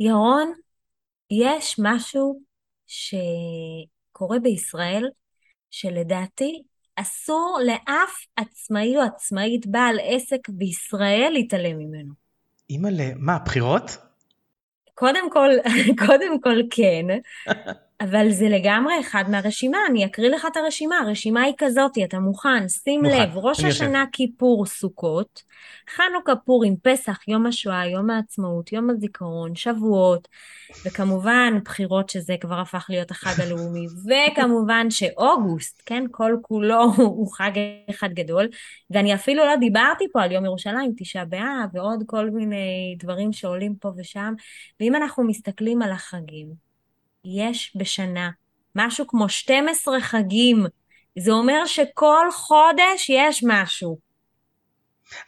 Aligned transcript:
ירון, 0.00 0.52
יש 1.30 1.76
משהו 1.78 2.40
שקורה 2.86 4.38
בישראל, 4.38 5.08
שלדעתי 5.70 6.62
אסור 6.96 7.58
לאף 7.66 8.26
עצמאי 8.36 8.96
או 8.96 9.02
עצמאית 9.02 9.66
בעל 9.66 9.96
עסק 10.02 10.48
בישראל 10.48 11.30
להתעלם 11.32 11.78
ממנו. 11.78 12.14
אימא'לה, 12.70 13.04
מה, 13.16 13.38
בחירות? 13.38 13.96
קודם 14.94 15.30
כל, 15.30 15.50
קודם 16.06 16.40
כל 16.40 16.56
כן, 16.70 17.06
אבל 18.04 18.30
זה 18.30 18.48
לגמרי 18.48 18.94
אחד 19.00 19.24
מהרשימה, 19.30 19.78
אני 19.90 20.04
אקריא 20.04 20.30
לך 20.30 20.46
את 20.52 20.56
הרשימה, 20.56 20.98
הרשימה 20.98 21.42
היא 21.42 21.54
כזאתי, 21.58 22.04
אתה 22.04 22.18
מוכן? 22.18 22.68
שים 22.68 23.04
מוכן, 23.04 23.22
לב, 23.22 23.36
ראש 23.36 23.60
אני 23.60 23.68
יושב. 23.68 23.84
השנה, 23.84 24.04
כיפור, 24.12 24.66
סוכות, 24.66 25.42
חנוכה, 25.96 26.36
פורים, 26.36 26.76
פסח, 26.82 27.18
יום 27.28 27.46
השואה, 27.46 27.86
יום 27.86 28.10
העצמאות, 28.10 28.72
יום 28.72 28.90
הזיכרון, 28.90 29.54
שבועות, 29.54 30.28
וכמובן 30.86 31.58
בחירות 31.64 32.10
שזה 32.10 32.34
כבר 32.40 32.60
הפך 32.60 32.86
להיות 32.88 33.10
החג 33.10 33.40
הלאומי, 33.40 33.86
וכמובן 34.06 34.90
שאוגוסט, 34.90 35.82
כן, 35.86 36.04
כל 36.10 36.36
כולו 36.42 36.84
הוא 36.96 37.32
חג 37.32 37.52
אחד 37.90 38.08
גדול, 38.12 38.48
ואני 38.90 39.14
אפילו 39.14 39.44
לא 39.44 39.56
דיברתי 39.56 40.04
פה 40.12 40.22
על 40.22 40.32
יום 40.32 40.44
ירושלים, 40.44 40.92
תשעה 40.96 41.24
באב, 41.24 41.68
ועוד 41.72 42.02
כל 42.06 42.30
מיני 42.30 42.96
דברים 42.98 43.32
שעולים 43.32 43.74
פה 43.74 43.92
ושם, 43.96 44.34
ואם 44.80 44.94
אנחנו 44.94 45.24
מסתכלים 45.24 45.82
על 45.82 45.92
החגים, 45.92 46.73
יש 47.24 47.72
בשנה 47.76 48.30
משהו 48.76 49.06
כמו 49.06 49.28
12 49.28 50.00
חגים. 50.00 50.66
זה 51.18 51.32
אומר 51.32 51.66
שכל 51.66 52.26
חודש 52.32 53.08
יש 53.08 53.44
משהו. 53.46 53.98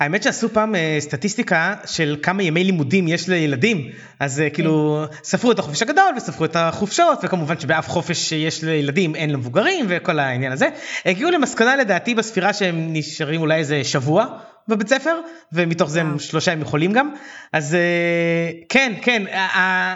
האמת 0.00 0.22
שעשו 0.22 0.48
פעם 0.48 0.74
אה, 0.74 0.96
סטטיסטיקה 1.00 1.74
של 1.86 2.16
כמה 2.22 2.42
ימי 2.42 2.64
לימודים 2.64 3.09
יש 3.09 3.28
לילדים, 3.28 3.91
אז 4.20 4.41
אה, 4.41 4.50
כאילו 4.50 5.05
ספרו 5.22 5.52
את 5.52 5.59
החופש 5.59 5.83
הגדול 5.83 6.14
וספרו 6.16 6.44
את 6.44 6.56
החופשות, 6.56 7.19
וכמובן 7.22 7.61
שבאף 7.61 7.88
חופש 7.88 8.19
שיש 8.28 8.64
לילדים 8.64 9.14
אין 9.14 9.31
למבוגרים 9.31 9.86
וכל 9.88 10.19
העניין 10.19 10.53
הזה. 10.53 10.69
הגיעו 11.05 11.31
למסקנה 11.31 11.77
לדעתי 11.77 12.14
בספירה 12.14 12.53
שהם 12.53 12.92
נשארים 12.92 13.41
אולי 13.41 13.58
איזה 13.58 13.84
שבוע 13.84 14.27
בבית 14.69 14.89
ספר, 14.89 15.20
ומתוך 15.53 15.91
זה 15.91 16.00
הם. 16.00 16.19
שלושה 16.19 16.53
הם 16.53 16.61
יכולים 16.61 16.92
גם. 16.92 17.11
אז 17.53 17.75
אה, 17.75 18.50
כן, 18.69 18.92
כן, 19.03 19.27
אה, 19.27 19.47
אה, 19.55 19.95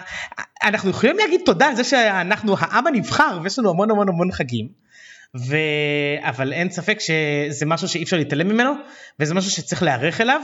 אנחנו 0.63 0.91
יכולים 0.91 1.17
להגיד 1.17 1.41
תודה 1.45 1.69
על 1.69 1.75
זה 1.75 1.85
שאנחנו 1.85 2.57
העם 2.59 2.87
הנבחר 2.87 3.39
ויש 3.43 3.59
לנו 3.59 3.71
המון 3.71 3.91
המון 3.91 4.09
המון 4.09 4.33
חגים. 4.33 4.69
ו... 5.37 5.57
אבל 6.21 6.53
אין 6.53 6.71
ספק 6.71 6.99
שזה 7.01 7.67
משהו 7.67 7.89
שאי 7.89 8.03
אפשר 8.03 8.17
להתעלם 8.17 8.49
ממנו 8.49 8.73
וזה 9.21 9.35
משהו 9.35 9.51
שצריך 9.51 9.83
להיערך 9.83 10.21
אליו 10.21 10.41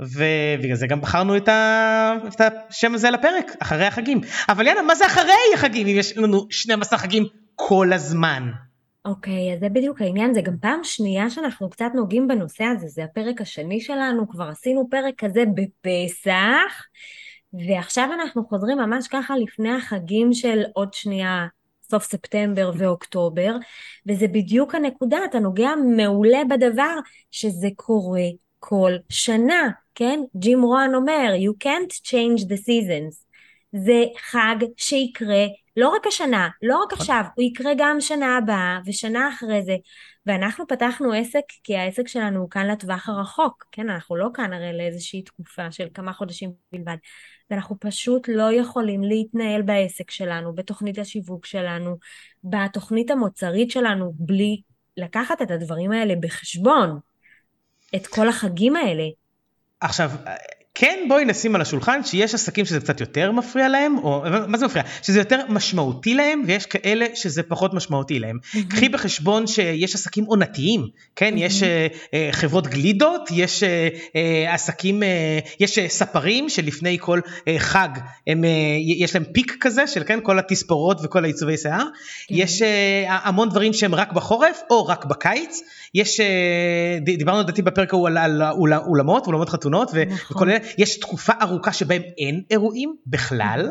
ובגלל 0.00 0.74
זה 0.74 0.86
גם 0.86 1.00
בחרנו 1.00 1.36
את, 1.36 1.48
ה... 1.48 2.12
את 2.28 2.40
השם 2.70 2.94
הזה 2.94 3.10
לפרק 3.10 3.56
אחרי 3.58 3.86
החגים 3.86 4.20
אבל 4.48 4.66
יאללה 4.66 4.82
מה 4.82 4.94
זה 4.94 5.06
אחרי 5.06 5.32
החגים 5.54 5.86
אם 5.86 5.96
יש 5.96 6.16
לנו 6.16 6.46
12 6.50 6.98
חגים 6.98 7.26
כל 7.54 7.92
הזמן. 7.92 8.50
אוקיי, 9.06 9.52
אז 9.54 9.60
זה 9.60 9.68
בדיוק 9.68 10.00
העניין, 10.00 10.34
זה 10.34 10.40
גם 10.40 10.58
פעם 10.60 10.80
שנייה 10.84 11.30
שאנחנו 11.30 11.70
קצת 11.70 11.90
נוגעים 11.94 12.28
בנושא 12.28 12.64
הזה, 12.64 12.88
זה 12.88 13.04
הפרק 13.04 13.40
השני 13.40 13.80
שלנו, 13.80 14.28
כבר 14.28 14.48
עשינו 14.48 14.88
פרק 14.90 15.14
כזה 15.18 15.44
בפסח, 15.54 16.84
ועכשיו 17.52 18.08
אנחנו 18.14 18.44
חוזרים 18.44 18.78
ממש 18.78 19.08
ככה 19.08 19.36
לפני 19.36 19.74
החגים 19.74 20.32
של 20.32 20.62
עוד 20.72 20.94
שנייה, 20.94 21.46
סוף 21.90 22.04
ספטמבר 22.04 22.70
ואוקטובר, 22.78 23.56
וזה 24.06 24.28
בדיוק 24.28 24.74
הנקודה, 24.74 25.18
אתה 25.30 25.38
נוגע 25.38 25.70
מעולה 25.96 26.44
בדבר 26.50 26.94
שזה 27.30 27.68
קורה 27.76 28.26
כל 28.58 28.92
שנה, 29.08 29.68
כן? 29.94 30.20
ג'ים 30.36 30.62
רואן 30.62 30.94
אומר, 30.94 31.34
you 31.38 31.64
can't 31.66 31.92
change 32.06 32.42
the 32.42 32.56
seasons. 32.56 33.26
זה 33.72 34.04
חג 34.18 34.56
שיקרה 34.76 35.46
לא 35.76 35.88
רק 35.88 36.06
השנה, 36.06 36.48
לא 36.62 36.82
רק 36.82 36.92
עכשיו, 36.92 37.24
הוא 37.34 37.44
יקרה 37.44 37.72
גם 37.78 38.00
שנה 38.00 38.36
הבאה 38.36 38.80
ושנה 38.86 39.28
אחרי 39.28 39.62
זה. 39.62 39.76
ואנחנו 40.26 40.66
פתחנו 40.66 41.12
עסק 41.12 41.42
כי 41.64 41.76
העסק 41.76 42.08
שלנו 42.08 42.40
הוא 42.40 42.50
כאן 42.50 42.66
לטווח 42.66 43.08
הרחוק, 43.08 43.64
כן? 43.72 43.90
אנחנו 43.90 44.16
לא 44.16 44.28
כאן 44.34 44.52
הרי 44.52 44.78
לאיזושהי 44.78 45.22
תקופה 45.22 45.72
של 45.72 45.86
כמה 45.94 46.12
חודשים 46.12 46.52
בלבד. 46.72 46.96
ואנחנו 47.50 47.76
פשוט 47.80 48.28
לא 48.28 48.52
יכולים 48.52 49.04
להתנהל 49.04 49.62
בעסק 49.62 50.10
שלנו, 50.10 50.54
בתוכנית 50.54 50.98
השיווק 50.98 51.46
שלנו, 51.46 51.96
בתוכנית 52.44 53.10
המוצרית 53.10 53.70
שלנו, 53.70 54.12
בלי 54.16 54.60
לקחת 54.96 55.42
את 55.42 55.50
הדברים 55.50 55.92
האלה 55.92 56.14
בחשבון, 56.20 56.98
את 57.96 58.06
כל 58.06 58.28
החגים 58.28 58.76
האלה. 58.76 59.04
עכשיו 59.80 60.10
כן 60.78 60.98
בואי 61.08 61.24
נשים 61.24 61.54
על 61.54 61.60
השולחן 61.60 62.04
שיש 62.04 62.34
עסקים 62.34 62.64
שזה 62.64 62.80
קצת 62.80 63.00
יותר 63.00 63.32
מפריע 63.32 63.68
להם 63.68 63.98
או 63.98 64.22
מה 64.48 64.58
זה 64.58 64.66
מפריע? 64.66 64.84
שזה 65.02 65.18
יותר 65.18 65.40
משמעותי 65.48 66.14
להם 66.14 66.42
ויש 66.46 66.66
כאלה 66.66 67.06
שזה 67.14 67.42
פחות 67.42 67.74
משמעותי 67.74 68.18
להם. 68.18 68.38
קחי 68.68 68.88
בחשבון 68.88 69.46
שיש 69.46 69.94
עסקים 69.94 70.24
עונתיים 70.24 70.88
כן? 71.16 71.34
יש 71.36 71.62
אה, 71.62 71.86
אה, 72.14 72.28
חברות 72.32 72.66
גלידות 72.66 73.28
יש 73.30 73.62
אה, 73.62 73.88
אה, 74.16 74.54
עסקים 74.54 75.02
אה, 75.02 75.38
יש 75.60 75.78
אה, 75.78 75.88
ספרים 75.88 76.48
שלפני 76.48 76.96
כל 77.00 77.20
אה, 77.48 77.56
חג 77.58 77.88
הם 78.26 78.44
אה, 78.44 78.50
יש 78.78 79.14
להם 79.14 79.24
פיק 79.24 79.56
כזה 79.60 79.86
של 79.86 80.04
כן? 80.04 80.18
כל 80.22 80.38
התספורות 80.38 80.98
וכל 81.02 81.24
העיצובי 81.24 81.56
שיער. 81.56 81.84
יש 82.30 82.62
אה, 82.62 83.18
המון 83.22 83.48
דברים 83.48 83.72
שהם 83.72 83.94
רק 83.94 84.12
בחורף 84.12 84.60
או 84.70 84.86
רק 84.86 85.04
בקיץ. 85.04 85.60
יש 85.94 86.20
אה, 86.20 86.98
דיברנו 87.00 87.40
לדעתי 87.40 87.62
בפרק 87.62 87.92
ההוא 87.92 88.08
על, 88.08 88.18
על 88.18 88.42
אולמות 88.86 89.26
אולמות 89.26 89.48
חתונות 89.48 89.88
נכון. 89.94 90.36
וכל 90.36 90.50
אלה 90.50 90.58
יש 90.78 91.00
תקופה 91.00 91.32
ארוכה 91.42 91.72
שבהם 91.72 92.02
אין 92.18 92.42
אירועים 92.50 92.96
בכלל 93.06 93.70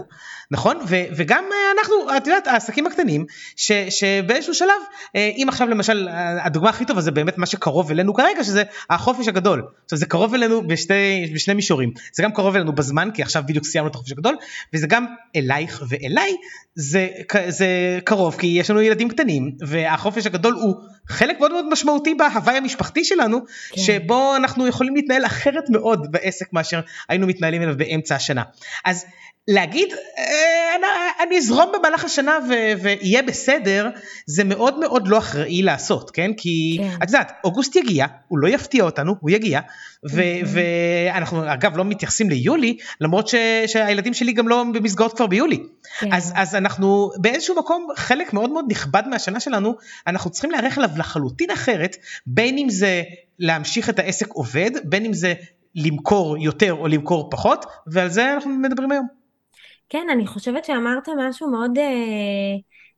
נכון? 0.51 0.77
ו- 0.87 1.03
וגם 1.15 1.43
אה, 1.51 1.57
אנחנו 1.77 2.17
את 2.17 2.27
יודעת 2.27 2.47
העסקים 2.47 2.87
הקטנים 2.87 3.25
ש- 3.55 3.71
שבאיזשהו 3.89 4.53
שלב 4.53 4.69
אה, 5.15 5.31
אם 5.37 5.45
עכשיו 5.49 5.67
למשל 5.67 6.07
אה, 6.11 6.45
הדוגמה 6.45 6.69
הכי 6.69 6.85
טובה 6.85 7.01
זה 7.01 7.11
באמת 7.11 7.37
מה 7.37 7.45
שקרוב 7.45 7.91
אלינו 7.91 8.13
כרגע 8.13 8.43
שזה 8.43 8.63
החופש 8.89 9.27
הגדול. 9.27 9.63
עכשיו 9.85 9.99
זה 9.99 10.05
קרוב 10.05 10.33
אלינו 10.33 10.67
בשתי, 10.67 11.31
בשני 11.33 11.53
מישורים. 11.53 11.91
זה 12.13 12.23
גם 12.23 12.31
קרוב 12.31 12.55
אלינו 12.55 12.75
בזמן 12.75 13.09
כי 13.13 13.21
עכשיו 13.21 13.43
בדיוק 13.47 13.65
סיימנו 13.65 13.89
את 13.89 13.95
החופש 13.95 14.11
הגדול 14.11 14.35
וזה 14.73 14.87
גם 14.87 15.05
אלייך 15.35 15.83
ואליי 15.89 16.35
זה, 16.75 17.07
זה 17.47 17.99
קרוב 18.03 18.35
כי 18.39 18.47
יש 18.47 18.69
לנו 18.69 18.81
ילדים 18.81 19.09
קטנים 19.09 19.51
והחופש 19.67 20.25
הגדול 20.25 20.53
הוא 20.53 20.75
חלק 21.09 21.39
מאוד 21.39 21.51
מאוד 21.51 21.69
משמעותי 21.69 22.15
בהוואי 22.15 22.57
המשפחתי 22.57 23.03
שלנו 23.03 23.39
כן. 23.45 23.81
שבו 23.81 24.35
אנחנו 24.35 24.67
יכולים 24.67 24.95
להתנהל 24.95 25.25
אחרת 25.25 25.69
מאוד 25.69 26.11
בעסק 26.11 26.53
מאשר 26.53 26.81
היינו 27.09 27.27
מתנהלים 27.27 27.61
אליו 27.61 27.77
באמצע 27.77 28.15
השנה. 28.15 28.43
אז 28.85 29.05
להגיד 29.47 29.93
אה, 30.17 30.54
אני, 31.23 31.37
אזרום 31.37 31.71
במהלך 31.79 32.05
השנה 32.05 32.37
ו- 32.49 32.81
ויהיה 32.83 33.21
בסדר 33.21 33.89
זה 34.25 34.43
מאוד 34.43 34.79
מאוד 34.79 35.07
לא 35.07 35.17
אחראי 35.17 35.61
לעשות 35.61 36.11
כן 36.11 36.31
כי 36.37 36.77
כן. 36.79 36.89
את 37.03 37.07
יודעת 37.09 37.31
אוגוסט 37.43 37.75
יגיע 37.75 38.05
הוא 38.27 38.39
לא 38.39 38.47
יפתיע 38.47 38.83
אותנו 38.83 39.15
הוא 39.19 39.29
יגיע 39.29 39.59
ו- 40.11 40.21
ואנחנו 40.45 41.53
אגב 41.53 41.77
לא 41.77 41.85
מתייחסים 41.85 42.29
ליולי 42.29 42.77
למרות 43.01 43.27
ש- 43.27 43.35
שהילדים 43.65 44.13
שלי 44.13 44.33
גם 44.33 44.47
לא 44.47 44.63
במסגרות 44.73 45.15
כבר 45.15 45.27
ביולי 45.27 45.59
כן. 45.99 46.13
אז, 46.13 46.33
אז 46.35 46.55
אנחנו 46.55 47.11
באיזשהו 47.17 47.55
מקום 47.55 47.87
חלק 47.95 48.33
מאוד 48.33 48.49
מאוד 48.49 48.65
נכבד 48.69 49.03
מהשנה 49.07 49.39
שלנו 49.39 49.75
אנחנו 50.07 50.29
צריכים 50.29 50.51
להיערך 50.51 50.77
אליו 50.77 50.89
לחלוטין 50.97 51.51
אחרת 51.51 51.95
בין 52.27 52.57
אם 52.57 52.69
זה 52.69 53.03
להמשיך 53.39 53.89
את 53.89 53.99
העסק 53.99 54.29
עובד 54.29 54.71
בין 54.83 55.05
אם 55.05 55.13
זה 55.13 55.33
למכור 55.75 56.37
יותר 56.37 56.73
או 56.73 56.87
למכור 56.87 57.29
פחות 57.29 57.65
ועל 57.87 58.09
זה 58.09 58.33
אנחנו 58.33 58.51
מדברים 58.51 58.91
היום. 58.91 59.07
כן, 59.89 60.07
אני 60.11 60.27
חושבת 60.27 60.65
שאמרת 60.65 61.09
משהו 61.17 61.49
מאוד 61.51 61.77
אה, 61.77 62.55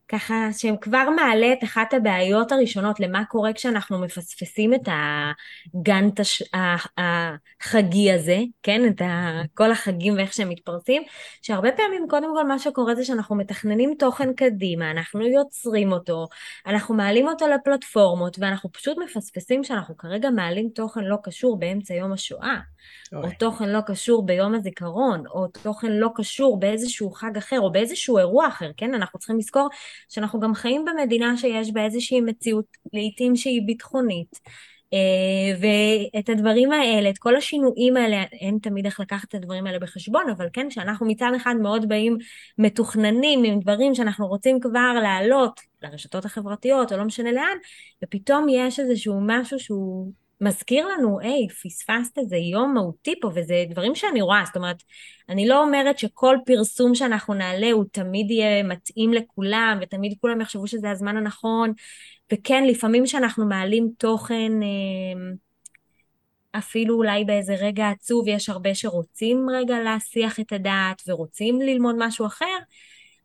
ככה, 0.09 0.47
שכבר 0.51 1.09
מעלה 1.15 1.53
את 1.53 1.63
אחת 1.63 1.93
הבעיות 1.93 2.51
הראשונות 2.51 2.99
למה 2.99 3.25
קורה 3.25 3.53
כשאנחנו 3.53 3.99
מפספסים 3.99 4.73
את 4.73 4.81
הגאנט 4.87 6.19
הש- 6.19 6.43
החגי 6.97 8.11
הזה, 8.11 8.39
כן, 8.63 8.81
את 8.87 9.01
ה- 9.01 9.41
כל 9.53 9.71
החגים 9.71 10.15
ואיך 10.15 10.33
שהם 10.33 10.49
מתפרסים, 10.49 11.03
שהרבה 11.41 11.71
פעמים 11.71 12.05
קודם 12.09 12.29
כל 12.35 12.47
מה 12.47 12.59
שקורה 12.59 12.95
זה 12.95 13.05
שאנחנו 13.05 13.35
מתכננים 13.35 13.93
תוכן 13.99 14.33
קדימה, 14.33 14.91
אנחנו 14.91 15.27
יוצרים 15.27 15.91
אותו, 15.91 16.27
אנחנו 16.65 16.95
מעלים 16.95 17.27
אותו 17.27 17.47
לפלטפורמות, 17.47 18.39
ואנחנו 18.39 18.71
פשוט 18.71 18.97
מפספסים 18.97 19.63
שאנחנו 19.63 19.97
כרגע 19.97 20.29
מעלים 20.29 20.69
תוכן 20.75 21.03
לא 21.03 21.17
קשור 21.23 21.59
באמצע 21.59 21.93
יום 21.93 22.13
השואה. 22.13 22.57
או 23.13 23.17
אוי. 23.23 23.35
תוכן 23.35 23.69
לא 23.69 23.79
קשור 23.81 24.25
ביום 24.25 24.53
הזיכרון, 24.53 25.23
או 25.27 25.47
תוכן 25.47 25.91
לא 25.91 26.09
קשור 26.15 26.59
באיזשהו 26.59 27.11
חג 27.11 27.37
אחר, 27.37 27.59
או 27.59 27.71
באיזשהו 27.71 28.17
אירוע 28.17 28.47
אחר, 28.47 28.71
כן? 28.77 28.93
אנחנו 28.93 29.19
צריכים 29.19 29.37
לזכור 29.37 29.69
שאנחנו 30.09 30.39
גם 30.39 30.53
חיים 30.53 30.85
במדינה 30.85 31.37
שיש 31.37 31.71
בה 31.71 31.85
איזושהי 31.85 32.21
מציאות, 32.21 32.65
לעיתים 32.93 33.35
שהיא 33.35 33.61
ביטחונית. 33.65 34.39
אה, 34.93 35.59
ואת 35.59 36.29
הדברים 36.29 36.71
האלה, 36.71 37.09
את 37.09 37.17
כל 37.17 37.35
השינויים 37.35 37.97
האלה, 37.97 38.23
אין 38.23 38.57
תמיד 38.61 38.85
איך 38.85 38.99
לקחת 38.99 39.27
את 39.27 39.35
הדברים 39.35 39.67
האלה 39.67 39.79
בחשבון, 39.79 40.29
אבל 40.29 40.47
כן, 40.53 40.71
שאנחנו 40.71 41.05
מצד 41.05 41.31
אחד 41.35 41.55
מאוד 41.61 41.89
באים 41.89 42.17
מתוכננים 42.57 43.43
עם 43.43 43.59
דברים 43.59 43.95
שאנחנו 43.95 44.27
רוצים 44.27 44.59
כבר 44.59 44.93
להעלות 45.01 45.59
לרשתות 45.81 46.25
החברתיות, 46.25 46.91
או 46.91 46.97
לא 46.97 47.03
משנה 47.03 47.31
לאן, 47.31 47.57
ופתאום 48.03 48.47
יש 48.49 48.79
איזשהו 48.79 49.19
משהו 49.21 49.59
שהוא 49.59 50.11
מזכיר 50.41 50.87
לנו, 50.87 51.19
היי, 51.19 51.47
פספסת 51.49 52.17
איזה 52.17 52.37
יום 52.37 52.73
מהותי 52.73 53.13
פה, 53.21 53.31
וזה 53.35 53.65
דברים 53.69 53.95
שאני 53.95 54.21
רואה, 54.21 54.43
זאת 54.45 54.55
אומרת, 54.55 54.83
אני 55.29 55.47
לא 55.47 55.63
אומרת 55.63 55.99
שכל 55.99 56.37
פרסום 56.45 56.95
שאנחנו 56.95 57.33
נעלה 57.33 57.71
הוא 57.71 57.85
תמיד 57.91 58.31
יהיה 58.31 58.63
מתאים 58.63 59.13
לכולם, 59.13 59.79
ותמיד 59.81 60.17
כולם 60.21 60.41
יחשבו 60.41 60.67
שזה 60.67 60.91
הזמן 60.91 61.17
הנכון, 61.17 61.73
וכן, 62.33 62.63
לפעמים 62.65 63.05
כשאנחנו 63.05 63.45
מעלים 63.45 63.89
תוכן, 63.97 64.51
אה, 64.63 65.31
אפילו 66.59 66.95
אולי 66.95 67.25
באיזה 67.25 67.55
רגע 67.55 67.89
עצוב, 67.89 68.27
יש 68.27 68.49
הרבה 68.49 68.75
שרוצים 68.75 69.49
רגע 69.49 69.79
להסיח 69.79 70.39
את 70.39 70.51
הדעת 70.51 71.01
ורוצים 71.07 71.61
ללמוד 71.61 71.95
משהו 71.97 72.25
אחר, 72.25 72.57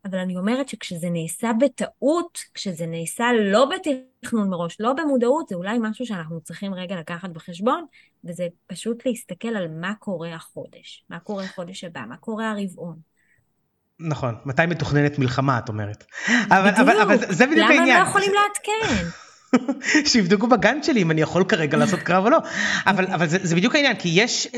אבל 0.04 0.18
אני 0.18 0.36
אומרת 0.36 0.68
שכשזה 0.68 1.06
נעשה 1.10 1.50
בטעות, 1.60 2.38
כשזה 2.54 2.86
נעשה 2.86 3.24
לא 3.32 3.64
בתכנון 3.70 4.48
מראש, 4.48 4.76
לא 4.80 4.92
במודעות, 4.92 5.48
זה 5.48 5.54
אולי 5.54 5.78
משהו 5.80 6.06
שאנחנו 6.06 6.40
צריכים 6.40 6.74
רגע 6.74 6.96
לקחת 6.96 7.30
בחשבון, 7.30 7.84
וזה 8.24 8.46
פשוט 8.66 9.06
להסתכל 9.06 9.48
על 9.48 9.68
מה 9.68 9.94
קורה 9.94 10.34
החודש, 10.34 11.04
מה 11.10 11.18
קורה 11.18 11.44
החודש 11.44 11.84
הבא, 11.84 12.00
מה 12.08 12.16
קורה 12.16 12.50
הרבעון. 12.50 12.96
נכון, 14.00 14.34
מתי 14.44 14.66
מתוכננת 14.66 15.18
מלחמה, 15.18 15.58
את 15.58 15.68
אומרת. 15.68 16.04
אבל, 16.48 16.70
בדיוק, 16.70 16.88
אבל, 16.88 17.00
אבל 17.00 17.16
זה 17.18 17.46
בדיוק 17.46 17.70
העניין. 17.70 17.88
למה 17.88 17.96
הם 17.96 18.04
לא 18.04 18.08
יכולים 18.08 18.32
לעדכן? 18.34 19.08
שיבדקו 20.10 20.46
בגן 20.46 20.82
שלי 20.82 21.02
אם 21.02 21.10
אני 21.10 21.20
יכול 21.20 21.44
כרגע 21.44 21.76
לעשות 21.76 22.00
קרב 22.00 22.24
או 22.24 22.30
לא. 22.30 22.38
אבל, 22.86 23.06
אבל 23.06 23.28
זה, 23.28 23.38
זה 23.42 23.56
בדיוק 23.56 23.74
העניין, 23.74 23.96
כי 23.96 24.08
יש, 24.12 24.48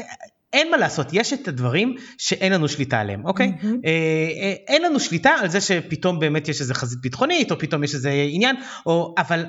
אין 0.54 0.70
מה 0.70 0.76
לעשות, 0.76 1.06
יש 1.12 1.32
את 1.32 1.48
הדברים 1.48 1.96
שאין 2.18 2.52
לנו 2.52 2.68
שליטה 2.68 3.00
עליהם, 3.00 3.26
אוקיי? 3.26 3.52
Mm-hmm. 3.60 3.66
אה, 3.84 3.90
אה, 4.42 4.54
אין 4.68 4.82
לנו 4.82 5.00
שליטה 5.00 5.30
על 5.30 5.48
זה 5.48 5.60
שפתאום 5.60 6.18
באמת 6.18 6.48
יש 6.48 6.60
איזה 6.60 6.74
חזית 6.74 7.00
ביטחונית, 7.00 7.50
או 7.50 7.58
פתאום 7.58 7.84
יש 7.84 7.94
איזה 7.94 8.10
עניין, 8.30 8.56
או, 8.86 9.14
אבל 9.18 9.44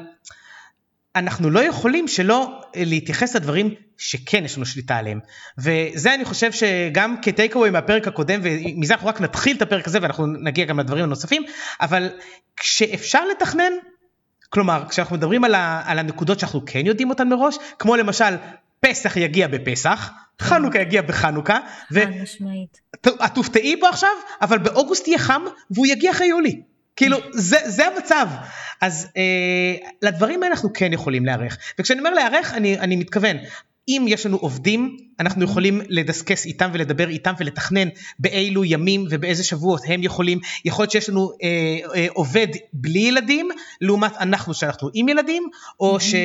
אנחנו 1.16 1.50
לא 1.50 1.60
יכולים 1.60 2.07
שלא 2.07 2.62
להתייחס 2.75 3.36
לדברים 3.36 3.74
שכן 3.98 4.46
יש 4.46 4.57
לנו 4.57 4.66
שליטה 4.66 4.96
עליהם. 4.96 5.19
וזה 5.57 6.13
אני 6.13 6.25
חושב 6.25 6.52
שגם 6.52 7.16
כטייק 7.22 7.56
אווי 7.56 7.69
מהפרק 7.69 8.08
הקודם, 8.08 8.40
ומזה 8.44 8.94
אנחנו 8.94 9.08
רק 9.08 9.22
נתחיל 9.22 9.58
את 9.58 9.62
הפרק 9.62 9.88
הזה 9.88 10.00
ואנחנו 10.01 10.25
נגיע 10.28 10.66
גם 10.66 10.80
לדברים 10.80 11.04
הנוספים, 11.04 11.44
אבל 11.81 12.10
כשאפשר 12.58 13.28
לתכנן, 13.28 13.72
כלומר, 14.50 14.84
כשאנחנו 14.90 15.16
מדברים 15.16 15.44
על, 15.44 15.56
ה, 15.56 15.81
על 15.86 16.00
הנקודות 16.00 16.40
שאנחנו 16.40 16.62
כן 16.66 16.86
יודעים 16.86 17.10
אותן 17.10 17.30
מראש, 17.30 17.58
כמו 17.80 17.96
למשל, 17.96 18.36
פסח 18.90 19.18
יגיע 19.18 19.48
בפסח, 19.48 20.12
חנוכה 20.42 20.80
יגיע 20.80 21.02
בחנוכה, 21.02 21.60
ואת 21.92 23.34
תופתעי 23.34 23.80
פה 23.80 23.90
עכשיו, 23.90 24.10
אבל 24.42 24.58
באוגוסט 24.58 25.08
יהיה 25.08 25.20
חם 25.20 25.42
והוא 25.72 25.88
יגיע 25.88 26.12
אחרי 26.12 26.28
יולי. 26.28 26.62
כאילו, 26.96 27.18
זה, 27.34 27.58
זה 27.66 27.88
המצב. 27.88 28.28
אז 28.82 29.08
אה, 29.18 29.88
לדברים 30.02 30.44
האלה 30.44 30.56
אנחנו 30.56 30.70
כן 30.74 30.94
יכולים 30.94 31.26
להיערך. 31.26 31.58
וכשאני 31.80 32.00
אומר 32.00 32.14
להיערך, 32.14 32.54
אני, 32.54 32.80
אני 32.80 32.96
מתכוון, 32.96 33.38
אם 33.88 34.06
יש 34.08 34.26
לנו 34.26 34.38
עובדים 34.38 34.98
אנחנו 35.19 35.44
יכולים 35.44 35.81
לדסקס 35.89 36.45
איתם 36.45 36.69
ולדבר 36.73 37.09
איתם 37.09 37.33
ולתכנן 37.39 37.88
באילו 38.19 38.65
ימים 38.65 39.07
ובאיזה 39.09 39.44
שבועות 39.44 39.81
הם 39.88 40.03
יכולים, 40.03 40.39
יכול 40.65 40.83
להיות 40.83 40.91
שיש 40.91 41.09
לנו 41.09 41.31
אה, 41.44 41.47
אה, 41.95 42.07
עובד 42.13 42.47
בלי 42.73 43.00
ילדים 43.00 43.50
לעומת 43.81 44.12
אנחנו 44.19 44.53
שאנחנו 44.53 44.89
עם 44.94 45.09
ילדים, 45.09 45.44
או 45.79 46.00
ש... 46.00 46.15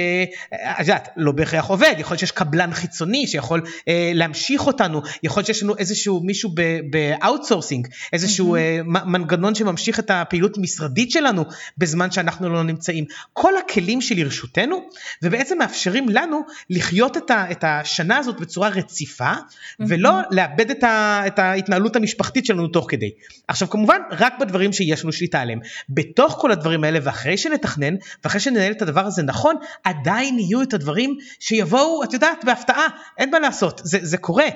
את 0.54 0.80
יודעת, 0.80 1.08
לא 1.16 1.32
בהכרח 1.32 1.64
עובד, 1.66 1.94
יכול 1.98 2.12
להיות 2.12 2.20
שיש 2.20 2.30
קבלן 2.30 2.74
חיצוני 2.74 3.26
שיכול 3.26 3.62
אה, 3.88 4.12
להמשיך 4.14 4.66
אותנו, 4.66 5.02
יכול 5.22 5.40
להיות 5.40 5.46
שיש 5.46 5.62
לנו 5.62 5.76
איזשהו 5.76 6.20
מישהו 6.20 6.50
ב 6.90 6.98
outsourcing, 6.98 7.88
איזשהו 8.12 8.56
אה, 8.56 8.78
מנגנון 8.84 9.54
שממשיך 9.54 9.98
את 9.98 10.10
הפעילות 10.10 10.56
המשרדית 10.56 11.10
שלנו 11.10 11.44
בזמן 11.78 12.10
שאנחנו 12.10 12.48
לא 12.48 12.62
נמצאים. 12.62 13.04
כל 13.32 13.52
הכלים 13.56 14.00
שלרשותנו 14.00 14.88
ובעצם 15.22 15.58
מאפשרים 15.58 16.08
לנו 16.08 16.42
לחיות 16.70 17.16
את, 17.16 17.30
ה, 17.30 17.50
את 17.50 17.64
השנה 17.64 18.18
הזאת 18.18 18.40
בצורה 18.40 18.68
רציפה, 18.80 19.32
ולא 19.80 20.10
לאבד 20.30 20.70
את, 20.70 20.84
ה, 20.84 21.22
את 21.26 21.38
ההתנהלות 21.38 21.96
המשפחתית 21.96 22.46
שלנו 22.46 22.68
תוך 22.68 22.86
כדי. 22.88 23.10
עכשיו 23.48 23.70
כמובן, 23.70 24.00
רק 24.10 24.34
בדברים 24.40 24.72
שיש 24.72 25.02
לנו 25.02 25.12
שליטה 25.12 25.40
עליהם. 25.40 25.60
בתוך 25.88 26.36
כל 26.40 26.52
הדברים 26.52 26.84
האלה, 26.84 26.98
ואחרי 27.02 27.36
שנתכנן, 27.36 27.94
ואחרי 28.24 28.40
שננהל 28.40 28.72
את 28.72 28.82
הדבר 28.82 29.06
הזה 29.06 29.22
נכון, 29.22 29.56
עדיין 29.84 30.38
יהיו 30.38 30.62
את 30.62 30.74
הדברים 30.74 31.16
שיבואו, 31.40 32.04
את 32.04 32.12
יודעת, 32.12 32.44
בהפתעה, 32.44 32.86
אין 33.18 33.30
מה 33.30 33.38
לעשות, 33.38 33.80
זה, 33.84 33.98
זה 34.02 34.18
קורה, 34.18 34.46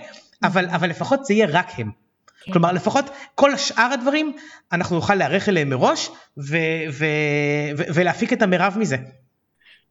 אבל, 0.42 0.68
אבל 0.68 0.90
לפחות 0.90 1.24
זה 1.24 1.34
יהיה 1.34 1.46
רק 1.50 1.70
הם. 1.78 1.90
כן. 2.44 2.52
כלומר 2.52 2.72
לפחות 2.72 3.10
כל 3.34 3.54
השאר 3.54 3.90
הדברים 3.92 4.32
אנחנו 4.72 4.96
נוכל 4.96 5.14
להיערך 5.14 5.48
אליהם 5.48 5.68
מראש 5.68 6.10
ו- 6.38 6.56
ו- 6.92 7.06
ו- 7.76 7.84
ולהפיק 7.94 8.32
את 8.32 8.42
המרב 8.42 8.76
מזה. 8.78 8.96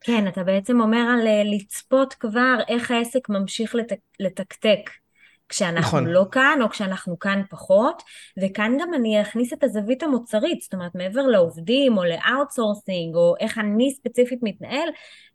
כן, 0.04 0.28
אתה 0.28 0.44
בעצם 0.44 0.82
אומר 0.82 1.06
על 1.20 1.28
אה, 1.28 1.42
לצפות 1.46 2.14
כבר 2.14 2.58
איך 2.68 2.92
העסק 2.92 3.30
ממשיך 3.30 3.76
לתק, 3.76 4.00
לתקתק. 4.20 4.90
כשאנחנו 5.50 5.98
נכון. 5.98 6.08
לא 6.08 6.26
כאן, 6.32 6.60
או 6.62 6.70
כשאנחנו 6.70 7.20
כאן 7.20 7.42
פחות, 7.50 8.04
וכאן 8.42 8.78
גם 8.82 8.94
אני 8.94 9.22
אכניס 9.22 9.54
את 9.54 9.64
הזווית 9.64 10.04
המוצרית, 10.04 10.62
זאת 10.62 10.74
אומרת, 10.74 10.96
מעבר 10.96 11.22
לעובדים, 11.22 11.98
או 11.98 12.04
ל 12.04 12.12
outsourcing, 12.12 13.16
או 13.16 13.36
איך 13.40 13.58
אני 13.58 13.92
ספציפית 13.92 14.40
מתנהל, 14.42 14.90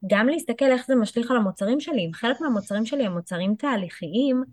גם 0.07 0.29
להסתכל 0.29 0.65
איך 0.65 0.87
זה 0.87 0.95
משליך 0.95 1.31
על 1.31 1.37
המוצרים 1.37 1.81
שלי. 1.81 2.07
אם 2.07 2.11
חלק 2.15 2.41
מהמוצרים 2.41 2.87
שלי 2.87 3.07
הם 3.07 3.13
מוצרים 3.13 3.55
תהליכיים, 3.55 4.45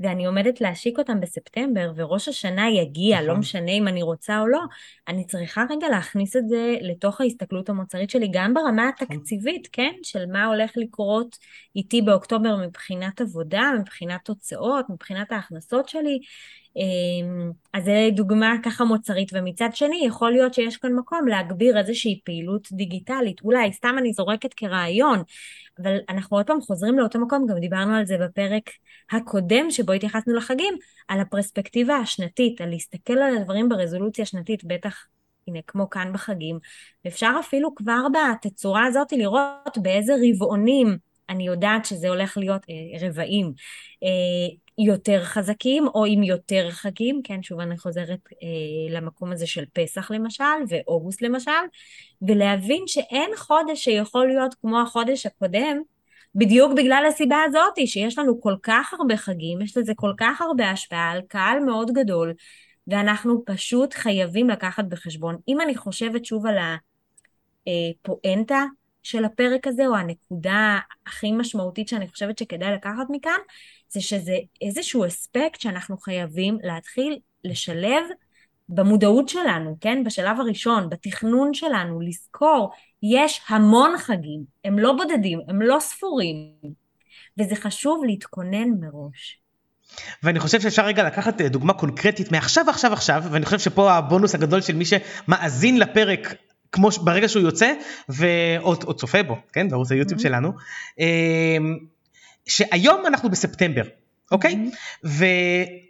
ואני 0.00 0.26
עומדת 0.26 0.60
להשיק 0.60 0.98
אותם 0.98 1.20
בספטמבר, 1.20 1.92
וראש 1.96 2.28
השנה 2.28 2.70
יגיע, 2.70 3.16
לא 3.16 3.22
נכון. 3.22 3.34
לא 3.34 3.40
משנה 3.40 3.70
אם 3.70 3.88
אני 3.88 4.02
רוצה 4.02 4.40
או 4.40 4.46
לא, 4.46 4.60
אני 5.08 5.26
צריכה 5.26 5.64
רגע 5.70 5.88
להכניס 5.88 6.36
את 6.36 6.48
זה 6.48 6.76
לתוך 6.80 7.20
ההסתכלות 7.20 7.68
המוצרית 7.68 8.10
שלי, 8.10 8.28
גם 8.32 8.54
ברמה 8.54 8.90
נכון. 8.94 9.06
התקציבית, 9.16 9.68
כן? 9.72 9.92
של 10.02 10.26
מה 10.26 10.44
הולך 10.44 10.72
לקרות 10.76 11.38
איתי 11.76 12.02
באוקטובר 12.02 12.56
מבחינת 12.56 13.20
עבודה, 13.20 13.70
מבחינת 13.80 14.20
תוצאות, 14.24 14.90
מבחינת 14.90 15.32
ההכנסות 15.32 15.88
שלי. 15.88 16.18
אמ, 16.76 17.50
אז 17.72 17.84
זה 17.84 18.08
דוגמה 18.12 18.54
ככה 18.62 18.84
מוצרית, 18.84 19.30
ומצד 19.34 19.68
שני 19.74 20.06
יכול 20.06 20.32
להיות 20.32 20.54
שיש 20.54 20.76
כאן 20.76 20.92
מקום 20.92 21.28
להגביר 21.28 21.78
איזושהי 21.78 22.20
פעילות 22.24 22.68
דיגיטלית, 22.72 23.40
אולי 23.44 23.72
סתם 23.72 23.94
אני 23.98 24.12
זורקת 24.12 24.54
כרעיון, 24.54 25.22
אבל 25.82 25.98
אנחנו 26.08 26.36
עוד 26.36 26.46
פעם 26.46 26.60
חוזרים 26.60 26.98
לאותו 26.98 27.20
מקום, 27.20 27.46
גם 27.46 27.58
דיברנו 27.58 27.94
על 27.94 28.06
זה 28.06 28.18
בפרק 28.18 28.70
הקודם 29.10 29.70
שבו 29.70 29.92
התייחסנו 29.92 30.34
לחגים, 30.34 30.74
על 31.08 31.20
הפרספקטיבה 31.20 31.96
השנתית, 31.96 32.60
על 32.60 32.70
להסתכל 32.70 33.18
על 33.18 33.36
הדברים 33.36 33.68
ברזולוציה 33.68 34.26
שנתית, 34.26 34.64
בטח 34.64 35.06
הנה 35.48 35.58
כמו 35.66 35.90
כאן 35.90 36.12
בחגים, 36.12 36.58
ואפשר 37.04 37.32
אפילו 37.40 37.74
כבר 37.74 38.02
בתצורה 38.12 38.84
הזאת 38.84 39.12
לראות 39.12 39.78
באיזה 39.78 40.12
רבעונים 40.28 41.10
אני 41.30 41.46
יודעת 41.46 41.84
שזה 41.84 42.08
הולך 42.08 42.36
להיות 42.36 42.62
אה, 42.70 43.08
רבעים. 43.08 43.52
אה, 44.02 44.56
יותר 44.80 45.24
חזקים 45.24 45.86
או 45.94 46.04
עם 46.04 46.22
יותר 46.22 46.70
חגים, 46.70 47.20
כן, 47.24 47.42
שוב 47.42 47.60
אני 47.60 47.78
חוזרת 47.78 48.18
אה, 48.42 48.94
למקום 48.94 49.32
הזה 49.32 49.46
של 49.46 49.64
פסח 49.72 50.10
למשל 50.10 50.44
ואוגוסט 50.68 51.22
למשל, 51.22 51.50
ולהבין 52.22 52.82
שאין 52.86 53.30
חודש 53.36 53.84
שיכול 53.84 54.26
להיות 54.26 54.54
כמו 54.60 54.80
החודש 54.80 55.26
הקודם, 55.26 55.76
בדיוק 56.34 56.72
בגלל 56.76 57.04
הסיבה 57.08 57.36
הזאת, 57.46 57.74
שיש 57.86 58.18
לנו 58.18 58.40
כל 58.40 58.54
כך 58.62 58.94
הרבה 58.98 59.16
חגים, 59.16 59.62
יש 59.62 59.76
לזה 59.76 59.92
כל 59.96 60.12
כך 60.16 60.40
הרבה 60.40 60.70
השפעה 60.70 61.10
על 61.10 61.20
קהל 61.28 61.60
מאוד 61.60 61.90
גדול, 61.90 62.34
ואנחנו 62.86 63.42
פשוט 63.46 63.94
חייבים 63.94 64.50
לקחת 64.50 64.84
בחשבון. 64.84 65.36
אם 65.48 65.60
אני 65.60 65.76
חושבת 65.76 66.24
שוב 66.24 66.46
על 66.46 66.56
הפואנטה 67.66 68.64
של 69.02 69.24
הפרק 69.24 69.66
הזה, 69.66 69.86
או 69.86 69.96
הנקודה 69.96 70.78
הכי 71.06 71.32
משמעותית 71.32 71.88
שאני 71.88 72.08
חושבת 72.08 72.38
שכדאי 72.38 72.72
לקחת 72.72 73.06
מכאן, 73.10 73.38
זה 73.92 74.00
שזה 74.00 74.36
איזשהו 74.62 75.06
אספקט 75.06 75.60
שאנחנו 75.60 75.98
חייבים 75.98 76.58
להתחיל 76.62 77.18
לשלב 77.44 78.04
במודעות 78.68 79.28
שלנו, 79.28 79.76
כן? 79.80 80.04
בשלב 80.04 80.40
הראשון, 80.40 80.88
בתכנון 80.88 81.54
שלנו, 81.54 82.00
לזכור, 82.00 82.70
יש 83.02 83.40
המון 83.48 83.98
חגים, 83.98 84.44
הם 84.64 84.78
לא 84.78 84.92
בודדים, 84.92 85.40
הם 85.48 85.62
לא 85.62 85.76
ספורים, 85.80 86.52
וזה 87.38 87.56
חשוב 87.56 88.04
להתכונן 88.06 88.68
מראש. 88.80 89.40
ואני 90.22 90.40
חושב 90.40 90.60
שאפשר 90.60 90.86
רגע 90.86 91.04
לקחת 91.04 91.40
אה, 91.40 91.48
דוגמה 91.48 91.72
קונקרטית 91.72 92.32
מעכשיו 92.32 92.70
עכשיו 92.70 92.92
עכשיו 92.92 93.22
ואני 93.30 93.44
חושב 93.44 93.58
שפה 93.58 93.92
הבונוס 93.92 94.34
הגדול 94.34 94.60
של 94.60 94.76
מי 94.76 94.84
שמאזין 94.84 95.78
לפרק 95.78 96.34
כמו 96.72 96.88
ברגע 96.90 97.28
שהוא 97.28 97.42
יוצא 97.42 97.72
ועוד 98.08 98.84
או 98.84 98.94
צופה 98.94 99.22
בו 99.22 99.36
כן 99.52 99.68
בערוץ 99.68 99.92
היוטיוב 99.92 100.20
mm-hmm. 100.20 100.22
שלנו 100.22 100.52
אמ, 100.98 101.78
שהיום 102.50 103.06
אנחנו 103.06 103.30
בספטמבר 103.30 103.82
אוקיי? 104.30 104.52
mm-hmm. 104.52 105.06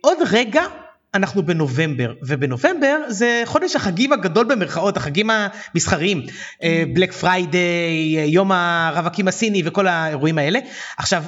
ועוד 0.05 0.19
רגע 0.31 0.63
אנחנו 1.15 1.43
בנובמבר 1.43 2.13
ובנובמבר 2.23 2.97
זה 3.09 3.43
חודש 3.45 3.77
החגים 3.77 4.13
הגדול 4.13 4.47
במרכאות 4.47 4.97
החגים 4.97 5.31
המסחריים. 5.31 6.23
Black 6.95 7.13
Friday 7.13 8.25
יום 8.27 8.53
הרווקים 8.53 9.29
הסיני 9.29 9.63
וכל 9.65 9.87
האירועים 9.87 10.39
האלה. 10.39 10.59
עכשיו 10.97 11.25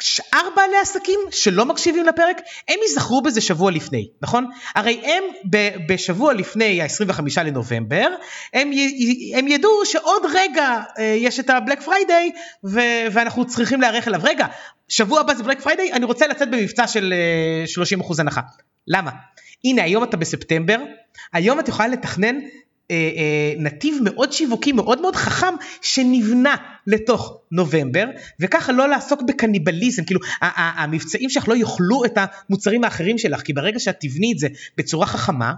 שאר 0.00 0.48
בעלי 0.56 0.76
עסקים 0.82 1.20
שלא 1.30 1.64
מקשיבים 1.64 2.06
לפרק, 2.06 2.40
הם 2.68 2.76
ייזכרו 2.88 3.22
בזה 3.22 3.40
שבוע 3.40 3.70
לפני, 3.70 4.08
נכון? 4.22 4.46
הרי 4.74 5.00
הם 5.04 5.24
ב- 5.50 5.92
בשבוע 5.92 6.32
לפני 6.32 6.82
ה-25 6.82 7.20
לנובמבר, 7.44 8.08
הם, 8.54 8.72
י- 8.72 9.32
הם 9.36 9.48
ידעו 9.48 9.70
שעוד 9.84 10.22
רגע 10.34 10.80
אה, 10.98 11.04
יש 11.04 11.40
את 11.40 11.50
ה 11.50 11.55
Black 11.55 11.82
Friday 11.82 12.30
ו- 12.64 13.06
ואנחנו 13.12 13.46
צריכים 13.46 13.80
להיערך 13.80 14.08
אליו. 14.08 14.20
רגע, 14.24 14.46
שבוע 14.88 15.20
הבא 15.20 15.34
זה 15.34 15.42
Black 15.42 15.60
Friday, 15.60 15.92
אני 15.92 16.04
רוצה 16.04 16.26
לצאת 16.26 16.50
במבצע 16.50 16.86
של 16.86 17.14
אה, 17.96 17.98
30% 18.02 18.14
הנחה. 18.20 18.40
למה? 18.88 19.10
הנה 19.64 19.82
היום 19.82 20.04
אתה 20.04 20.16
בספטמבר, 20.16 20.78
היום 21.32 21.60
את 21.60 21.68
יכולה 21.68 21.88
לתכנן 21.88 22.36
אה, 22.90 22.96
אה, 22.96 23.54
נתיב 23.58 23.98
מאוד 24.04 24.32
שיווקי 24.32 24.72
מאוד 24.72 25.00
מאוד 25.00 25.16
חכם 25.16 25.54
שנבנה 25.82 26.56
לתוך 26.86 27.38
נובמבר 27.52 28.04
וככה 28.40 28.72
לא 28.72 28.88
לעסוק 28.88 29.22
בקניבליזם. 29.22 30.04
כאילו 30.04 30.20
המבצעים 30.40 31.30
שלך 31.30 31.48
לא 31.48 31.54
יאכלו 31.54 32.04
את 32.04 32.12
המוצרים 32.16 32.84
האחרים 32.84 33.18
שלך 33.18 33.42
כי 33.42 33.52
ברגע 33.52 33.78
שאת 33.80 33.96
תבני 34.00 34.32
את 34.32 34.38
זה 34.38 34.48
בצורה 34.76 35.06
חכמה 35.06 35.52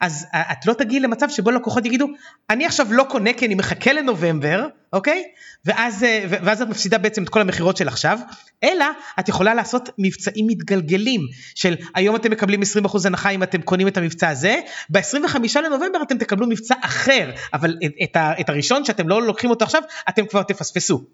אז 0.00 0.26
את 0.32 0.66
לא 0.66 0.72
תגיעי 0.72 1.00
למצב 1.00 1.28
שבו 1.28 1.50
לקוחות 1.50 1.86
יגידו 1.86 2.06
אני 2.50 2.66
עכשיו 2.66 2.86
לא 2.92 3.06
קונה 3.08 3.32
כי 3.32 3.46
אני 3.46 3.54
מחכה 3.54 3.92
לנובמבר 3.92 4.66
אוקיי 4.92 5.22
ואז, 5.64 6.04
אה, 6.04 6.24
ואז 6.28 6.62
את 6.62 6.68
מפסידה 6.68 6.98
בעצם 6.98 7.22
את 7.22 7.28
כל 7.28 7.40
המכירות 7.40 7.76
של 7.76 7.88
עכשיו 7.88 8.18
אלא 8.64 8.84
את 9.20 9.28
יכולה 9.28 9.54
לעשות 9.54 9.88
מבצעים 9.98 10.46
מתגלגלים 10.46 11.20
של 11.54 11.74
היום 11.94 12.16
אתם 12.16 12.30
מקבלים 12.30 12.60
20% 12.62 13.06
הנחה 13.06 13.30
אם 13.30 13.42
אתם 13.42 13.62
קונים 13.62 13.88
את 13.88 13.96
המבצע 13.96 14.28
הזה 14.28 14.60
ב-25 14.90 15.60
לנובמבר 15.62 16.02
אתם 16.02 16.18
תקבלו 16.18 16.46
מבצע 16.46 16.74
אחר 16.80 17.30
אבל 17.54 17.76
את, 17.86 17.92
את, 18.02 18.16
את 18.40 18.48
הראשון 18.48 18.84
שאתם 18.84 19.08
לא 19.08 19.22
לוקחים 19.22 19.50
אותו 19.50 19.64
עכשיו 19.64 19.82
אתם 20.08 20.26
כבר 20.26 20.42
תפספסו 20.42 21.04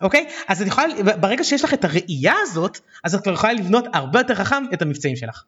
אוקיי? 0.00 0.28
אז 0.48 0.62
את 0.62 0.66
יכולה, 0.66 0.86
ברגע 1.20 1.44
שיש 1.44 1.64
לך 1.64 1.74
את 1.74 1.84
הראייה 1.84 2.34
הזאת, 2.42 2.78
אז 3.04 3.14
את 3.14 3.22
כבר 3.22 3.32
יכולה 3.32 3.52
לבנות 3.52 3.84
הרבה 3.92 4.20
יותר 4.20 4.34
חכם 4.34 4.64
את 4.74 4.82
המבצעים 4.82 5.16
שלך. 5.16 5.42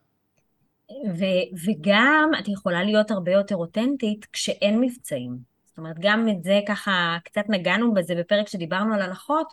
ו- 0.90 1.66
וגם 1.66 2.30
את 2.38 2.49
יכולה 2.49 2.83
להיות 2.83 3.11
הרבה 3.11 3.33
יותר 3.33 3.57
אותנטית 3.57 4.26
כשאין 4.33 4.80
מבצעים. 4.80 5.38
זאת 5.64 5.78
אומרת, 5.78 5.97
גם 5.99 6.28
את 6.28 6.42
זה 6.42 6.61
ככה, 6.68 7.18
קצת 7.25 7.45
נגענו 7.49 7.95
בזה 7.95 8.14
בפרק 8.14 8.49
שדיברנו 8.49 8.95
על 8.95 9.02
הנחות, 9.02 9.52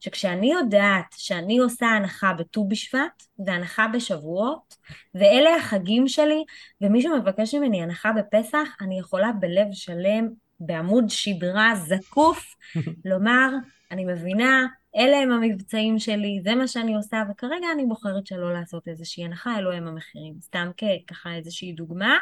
שכשאני 0.00 0.52
יודעת 0.52 1.14
שאני 1.16 1.58
עושה 1.58 1.86
הנחה 1.86 2.32
בט"ו 2.32 2.68
בשבט 2.68 3.22
והנחה 3.38 3.86
בשבועות, 3.94 4.76
ואלה 5.14 5.56
החגים 5.56 6.08
שלי, 6.08 6.44
ומישהו 6.80 7.16
מבקש 7.16 7.54
ממני 7.54 7.82
הנחה 7.82 8.12
בפסח, 8.12 8.68
אני 8.80 8.98
יכולה 8.98 9.32
בלב 9.40 9.66
שלם, 9.72 10.28
בעמוד 10.60 11.04
שדרה 11.08 11.74
זקוף, 11.74 12.54
לומר, 13.10 13.50
אני 13.90 14.04
מבינה, 14.04 14.66
אלה 14.96 15.16
הם 15.16 15.30
המבצעים 15.32 15.98
שלי, 15.98 16.40
זה 16.44 16.54
מה 16.54 16.68
שאני 16.68 16.94
עושה, 16.94 17.22
וכרגע 17.30 17.66
אני 17.74 17.84
בוחרת 17.86 18.26
שלא 18.26 18.52
לעשות 18.52 18.88
איזושהי 18.88 19.24
הנחה, 19.24 19.58
אלו 19.58 19.72
הם 19.72 19.88
המחירים. 19.88 20.34
סתם 20.42 20.70
ככה 21.08 21.34
איזושהי 21.34 21.72
דוגמה. 21.72 22.16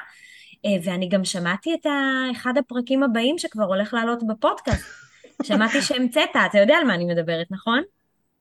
אה, 0.66 0.76
ואני 0.84 1.08
גם 1.08 1.24
שמעתי 1.24 1.74
את 1.74 1.86
אחד 2.32 2.58
הפרקים 2.58 3.02
הבאים 3.02 3.38
שכבר 3.38 3.64
הולך 3.64 3.94
לעלות 3.94 4.26
בפודקאסט. 4.26 4.84
שמעתי 5.42 5.82
שהמצאת, 5.82 6.30
אתה 6.50 6.58
יודע 6.58 6.74
על 6.74 6.86
מה 6.86 6.94
אני 6.94 7.04
מדברת, 7.04 7.46
נכון? 7.50 7.82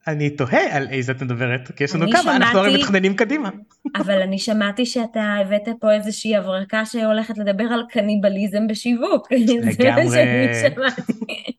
אני 0.08 0.30
תוהה 0.30 0.78
על 0.78 0.88
איזה 0.90 1.12
את 1.12 1.22
מדברת, 1.22 1.72
כי 1.76 1.84
יש 1.84 1.96
לנו 1.96 2.12
כמה, 2.12 2.22
שמעתי, 2.22 2.38
אנחנו 2.38 2.60
הרי 2.60 2.78
מתכננים 2.78 3.16
קדימה. 3.16 3.50
אבל 3.96 4.22
אני 4.22 4.40
שמעתי 4.40 4.86
שאתה 4.86 5.22
הבאת 5.42 5.68
פה 5.80 5.94
איזושהי 5.94 6.36
הברקה 6.36 6.86
שהולכת 6.86 7.38
לדבר 7.38 7.64
על 7.64 7.84
קניבליזם 7.90 8.68
בשיווק. 8.68 9.32
לגמרי. 9.32 9.74
זה 9.74 9.92
מה 9.92 10.10
שאני 10.12 10.76
שמעתי. 10.76 11.54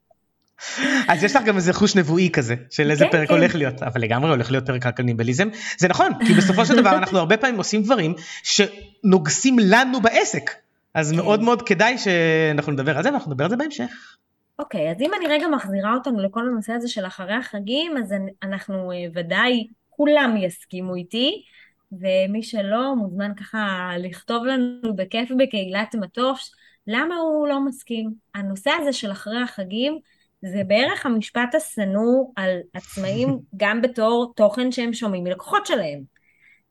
אז 1.09 1.25
יש 1.25 1.37
לך 1.37 1.45
גם 1.45 1.57
איזה 1.57 1.73
חוש 1.73 1.97
נבואי 1.97 2.31
כזה 2.33 2.55
של 2.71 2.91
איזה 2.91 3.05
כן, 3.05 3.11
פרק 3.11 3.29
כן. 3.29 3.35
הולך 3.35 3.55
להיות 3.55 3.83
אבל 3.83 4.01
לגמרי 4.01 4.31
הולך 4.31 4.51
להיות 4.51 4.67
פרק 4.67 4.87
על 4.87 4.93
קניבליזם 4.93 5.49
זה 5.79 5.89
נכון 5.89 6.13
כי 6.27 6.35
בסופו 6.35 6.67
של 6.67 6.77
דבר 6.77 6.97
אנחנו 6.99 7.19
הרבה 7.19 7.37
פעמים 7.37 7.57
עושים 7.57 7.83
דברים 7.83 8.15
שנוגסים 8.43 9.57
לנו 9.59 10.01
בעסק 10.01 10.51
אז 10.95 11.11
כן. 11.11 11.17
מאוד 11.17 11.43
מאוד 11.43 11.63
כדאי 11.63 11.99
שאנחנו 11.99 12.73
נדבר 12.73 12.97
על 12.97 13.03
זה 13.03 13.11
ואנחנו 13.11 13.31
נדבר 13.31 13.45
על 13.45 13.51
זה 13.51 13.57
בהמשך. 13.57 14.17
אוקיי 14.59 14.91
אז 14.91 14.97
אם 15.01 15.11
אני 15.19 15.27
רגע 15.27 15.47
מחזירה 15.49 15.95
אותנו 15.95 16.23
לכל 16.23 16.41
הנושא 16.49 16.73
הזה 16.73 16.89
של 16.89 17.07
אחרי 17.07 17.35
החגים 17.35 17.97
אז 17.97 18.15
אנחנו 18.43 18.93
אה, 18.93 18.97
ודאי 19.15 19.67
כולם 19.91 20.37
יסכימו 20.37 20.95
איתי 20.95 21.43
ומי 21.93 22.43
שלא 22.43 22.97
מוזמן 22.97 23.33
ככה 23.35 23.91
לכתוב 23.99 24.45
לנו 24.45 24.97
בכיף 24.97 25.31
בקהילת 25.39 25.95
מטוש 25.95 26.51
למה 26.87 27.15
הוא 27.15 27.49
לא 27.49 27.61
מסכים. 27.61 28.11
הנושא 28.35 28.71
הזה 28.81 28.93
של 28.93 29.13
אחרי 29.13 29.43
החגים 29.43 29.99
זה 30.53 30.63
בערך 30.67 31.07
המשפט 31.07 31.55
השנוא 31.55 32.25
על 32.37 32.59
עצמאים 32.75 33.39
גם 33.57 33.83
בתור 33.83 34.33
תוכן 34.37 34.73
שהם 34.73 34.93
שומעים 34.93 35.25
מלקוחות 35.25 35.67
שלהם. 35.67 36.15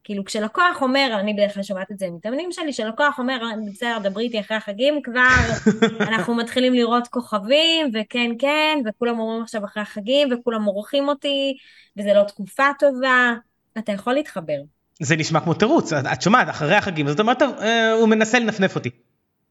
כאילו 0.03 0.25
כשלקוח 0.25 0.82
אומר, 0.82 1.18
אני 1.20 1.34
בדרך 1.34 1.53
כלל 1.53 1.63
שומעת 1.63 1.92
את 1.92 2.00
זה 2.00 2.08
מתאמנים 2.12 2.51
שלי, 2.51 2.72
כשלקוח 2.72 3.20
אומר, 3.20 3.42
בסדר, 3.72 3.98
דברי 4.03 4.24
איתי 4.24 4.39
אחרי 4.39 4.58
החגים, 4.58 5.01
כבר 5.03 5.27
אנחנו 6.10 6.36
מתחילים 6.36 6.74
לראות 6.74 7.08
כוכבים, 7.08 7.92
וכן 7.94 8.32
כן, 8.39 8.77
וכולם 8.86 9.20
אומרים 9.20 9.42
עכשיו 9.42 9.65
אחרי 9.65 9.84
החגים, 9.84 10.30
וכולם 10.34 10.62
מורחים 10.62 11.08
אותי, 11.08 11.58
וזה 11.98 12.13
לא 12.13 12.24
תקופה 12.24 12.63
טובה, 12.80 13.34
אתה 13.77 13.92
יכול 13.92 14.13
להתחבר. 14.13 14.58
זה 15.00 15.15
נשמע 15.15 15.39
כמו 15.39 15.53
תירוץ, 15.53 15.94
את 15.94 16.22
שומעת, 16.22 16.50
אחרי 16.50 16.75
החגים, 16.75 17.08
זאת 17.08 17.20
אומרת, 17.20 17.42
אה, 17.42 17.92
הוא 17.92 18.10
מנסה 18.10 18.39
לנפנף 18.39 18.75
אותי. 18.75 18.89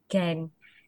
כן. 0.08 0.36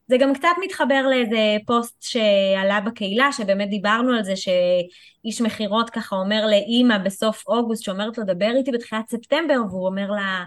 זה 0.08 0.16
גם 0.20 0.34
קצת 0.34 0.49
מתחבר 0.64 1.06
לאיזה 1.11 1.56
פוסט 1.66 2.02
שעלה 2.02 2.80
בקהילה, 2.80 3.32
שבאמת 3.32 3.68
דיברנו 3.70 4.12
על 4.12 4.25
זה 4.25 4.37
שאיש 4.37 5.40
מכירות 5.40 5.90
ככה 5.90 6.16
אומר 6.16 6.46
לאימא 6.46 6.99
בסוף 6.99 7.44
אוגוסט, 7.49 7.82
שאומרת 7.82 8.18
לו 8.18 8.25
דבר 8.25 8.50
איתי 8.56 8.70
בתחילת 8.70 9.08
ספטמבר, 9.08 9.56
והוא 9.70 9.87
אומר 9.87 10.11
לה, 10.11 10.44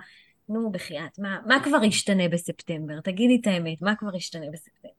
נו 0.49 0.71
בחייאת, 0.71 1.19
מה, 1.19 1.37
מה 1.45 1.63
כבר 1.63 1.83
ישתנה 1.83 2.29
בספטמבר? 2.29 3.01
תגידי 3.01 3.37
את 3.41 3.47
האמת, 3.47 3.81
מה 3.81 3.95
כבר 3.95 4.15
ישתנה 4.15 4.45
בספטמבר? 4.53 4.96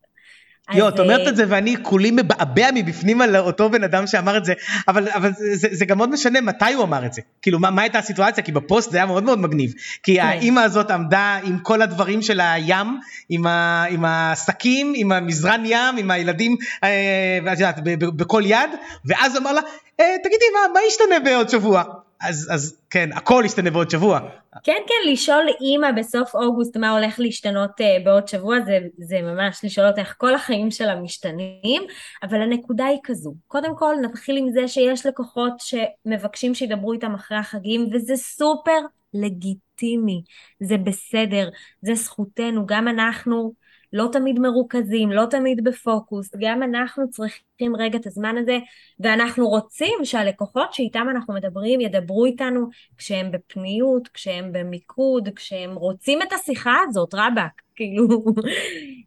יו, 0.72 0.88
את 0.88 1.00
אומרת 1.00 1.20
אה, 1.20 1.28
את 1.28 1.36
זה 1.36 1.44
ואני 1.48 1.76
כולי 1.82 2.10
מבעבע 2.10 2.68
מבפנים 2.74 3.20
על 3.20 3.36
אותו 3.36 3.70
בן 3.70 3.84
אדם 3.84 4.06
שאמר 4.06 4.36
את 4.36 4.44
זה, 4.44 4.52
אבל, 4.88 5.08
אבל 5.08 5.32
זה, 5.36 5.68
זה 5.70 5.84
גם 5.84 5.98
מאוד 5.98 6.10
משנה 6.10 6.40
מתי 6.40 6.72
הוא 6.72 6.84
אמר 6.84 7.06
את 7.06 7.12
זה. 7.12 7.22
כאילו, 7.42 7.58
מה, 7.58 7.70
מה 7.70 7.82
הייתה 7.82 7.98
הסיטואציה? 7.98 8.44
כי 8.44 8.52
בפוסט 8.52 8.90
זה 8.90 8.96
היה 8.96 9.06
מאוד 9.06 9.24
מאוד 9.24 9.38
מגניב. 9.38 9.72
כי 10.02 10.16
כן. 10.16 10.26
האימא 10.26 10.60
הזאת 10.60 10.90
עמדה 10.90 11.38
עם 11.44 11.58
כל 11.58 11.82
הדברים 11.82 12.22
של 12.22 12.40
הים, 12.40 13.00
עם, 13.28 13.46
ה, 13.46 13.84
עם 13.90 14.04
השקים, 14.04 14.92
עם 14.96 15.12
המזרן 15.12 15.62
ים, 15.64 15.96
עם 15.98 16.10
הילדים, 16.10 16.56
אה, 16.84 17.38
ואת 17.44 17.60
יודעת, 17.60 17.80
בכל 17.98 18.42
יד, 18.46 18.70
ואז 19.04 19.36
אמר 19.36 19.52
לה, 19.52 19.60
אה, 20.00 20.16
תגידי, 20.22 20.44
מה, 20.54 20.72
מה 20.74 20.80
ישתנה 20.88 21.20
בעוד 21.24 21.48
שבוע? 21.48 21.82
אז, 22.20 22.48
אז 22.50 22.80
כן, 22.90 23.10
הכל 23.12 23.42
ישתנה 23.46 23.70
בעוד 23.70 23.90
שבוע. 23.90 24.20
כן, 24.64 24.82
כן, 24.86 25.10
לשאול 25.12 25.46
אימא 25.60 25.92
בסוף 25.92 26.34
אוגוסט 26.34 26.76
מה 26.76 26.90
הולך 26.90 27.20
להשתנות 27.20 27.70
uh, 27.70 28.04
בעוד 28.04 28.28
שבוע, 28.28 28.56
זה, 28.60 28.78
זה 28.98 29.22
ממש 29.22 29.60
לשאול 29.64 29.86
אותה 29.86 30.00
איך 30.00 30.14
כל 30.18 30.34
החיים 30.34 30.70
שלה 30.70 31.00
משתנים, 31.00 31.82
אבל 32.22 32.42
הנקודה 32.42 32.86
היא 32.86 32.98
כזו. 33.02 33.34
קודם 33.46 33.76
כל, 33.76 33.94
נתחיל 34.02 34.36
עם 34.36 34.50
זה 34.50 34.68
שיש 34.68 35.06
לקוחות 35.06 35.52
שמבקשים 35.58 36.54
שידברו 36.54 36.92
איתם 36.92 37.14
אחרי 37.14 37.38
החגים, 37.38 37.88
וזה 37.92 38.16
סופר 38.16 38.80
לגיטימי, 39.14 40.22
זה 40.60 40.76
בסדר, 40.76 41.48
זה 41.82 41.94
זכותנו, 41.94 42.66
גם 42.66 42.88
אנחנו 42.88 43.52
לא 43.92 44.08
תמיד 44.12 44.38
מרוכזים, 44.38 45.12
לא 45.12 45.24
תמיד 45.30 45.64
בפוקוס, 45.64 46.30
גם 46.38 46.62
אנחנו 46.62 47.10
צריכים 47.10 47.76
רגע 47.76 47.98
את 47.98 48.06
הזמן 48.06 48.36
הזה, 48.38 48.58
ואנחנו 49.00 49.48
רוצים 49.48 49.94
שהלקוחות 50.04 50.74
שאיתם 50.74 51.06
אנחנו 51.10 51.34
מדברים 51.34 51.80
ידברו 51.80 52.24
איתנו 52.24 52.68
כשהם 52.96 53.30
בפניות, 53.30 54.08
כשהם 54.08 54.52
במיקוד, 54.52 55.28
כשהם 55.36 55.74
רוצים 55.74 56.22
את 56.22 56.32
השיחה 56.32 56.74
הזאת, 56.88 57.14
רבאק, 57.14 57.62
כאילו. 57.76 58.24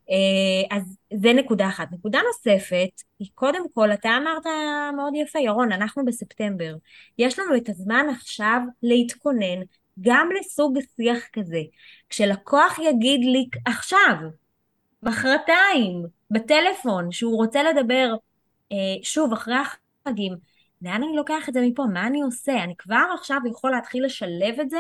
אה, 0.10 0.78
אז 0.78 0.98
זה 1.14 1.34
נקודה 1.34 1.68
אחת. 1.68 1.88
נקודה 1.92 2.20
נוספת 2.28 3.02
היא 3.20 3.30
קודם 3.36 3.64
כל, 3.74 3.92
אתה 3.94 4.10
אמרת 4.18 4.46
מאוד 4.96 5.14
יפה, 5.16 5.40
ירון, 5.40 5.72
אנחנו 5.72 6.06
בספטמבר. 6.06 6.76
יש 7.18 7.40
לנו 7.40 7.56
את 7.56 7.70
הזמן 7.70 8.06
עכשיו 8.12 8.62
להתכונן 8.84 9.62
גם 10.02 10.30
לסוג 10.40 10.78
שיח 10.96 11.24
כזה. 11.34 11.62
כשלקוח 12.10 12.80
יגיד 12.80 13.20
לי 13.24 13.46
עכשיו, 13.66 14.16
מחרתיים, 15.04 16.06
בטלפון, 16.32 17.12
שהוא 17.12 17.36
רוצה 17.36 17.64
לדבר, 17.64 18.16
אה, 18.72 18.78
שוב, 19.04 19.34
אחרי 19.34 19.56
החגים, 19.56 20.36
לאן 20.82 21.04
אני 21.04 21.16
לוקח 21.16 21.50
את 21.50 21.54
זה 21.54 21.62
מפה? 21.62 21.84
מה 21.94 22.08
אני 22.08 22.22
עושה? 22.22 22.64
אני 22.64 22.74
כבר 22.78 23.06
עכשיו 23.20 23.38
יכול 23.50 23.72
להתחיל 23.72 24.06
לשלב 24.06 24.60
את 24.62 24.70
זה 24.70 24.80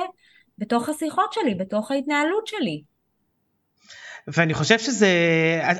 בתוך 0.57 0.89
השיחות 0.89 1.33
שלי, 1.33 1.55
בתוך 1.55 1.91
ההתנהלות 1.91 2.47
שלי. 2.47 2.81
ואני 4.27 4.53
חושב 4.53 4.79
שזה, 4.79 5.07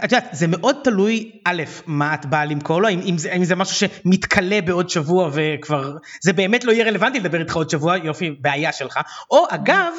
את 0.04 0.12
יודעת, 0.12 0.30
זה 0.32 0.48
מאוד 0.48 0.76
תלוי, 0.84 1.32
א', 1.46 1.64
מה 1.86 2.14
את 2.14 2.26
באה 2.26 2.46
למכור 2.46 2.82
לו, 2.82 2.90
אם, 2.90 3.00
אם, 3.10 3.18
זה, 3.18 3.32
אם 3.32 3.44
זה 3.44 3.56
משהו 3.56 3.76
שמתכלה 3.76 4.62
בעוד 4.62 4.90
שבוע 4.90 5.30
וכבר, 5.34 5.98
זה 6.22 6.34
באמת 6.34 6.64
לא 6.64 6.72
יהיה 6.72 6.86
רלוונטי 6.86 7.20
לדבר 7.20 7.40
איתך 7.40 7.56
עוד 7.56 7.70
שבוע, 7.70 7.98
יופי, 7.98 8.32
בעיה 8.40 8.72
שלך, 8.72 9.00
או 9.32 9.46
אגב, 9.50 9.94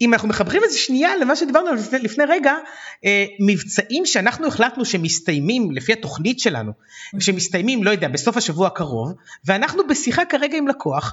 אם 0.00 0.14
אנחנו 0.14 0.28
מחברים 0.28 0.64
את 0.64 0.70
זה 0.70 0.78
שנייה 0.78 1.16
למה 1.16 1.36
שדיברנו 1.36 1.72
לפני, 1.74 1.98
לפני 1.98 2.24
רגע, 2.24 2.54
אה, 3.04 3.26
מבצעים 3.40 4.06
שאנחנו 4.06 4.46
החלטנו 4.46 4.84
שמסתיימים 4.84 5.70
לפי 5.70 5.92
התוכנית 5.92 6.40
שלנו, 6.40 6.72
שמסתיימים, 7.20 7.84
לא 7.84 7.90
יודע, 7.90 8.08
בסוף 8.08 8.36
השבוע 8.36 8.66
הקרוב, 8.66 9.12
ואנחנו 9.44 9.86
בשיחה 9.86 10.24
כרגע 10.24 10.58
עם 10.58 10.68
לקוח, 10.68 11.12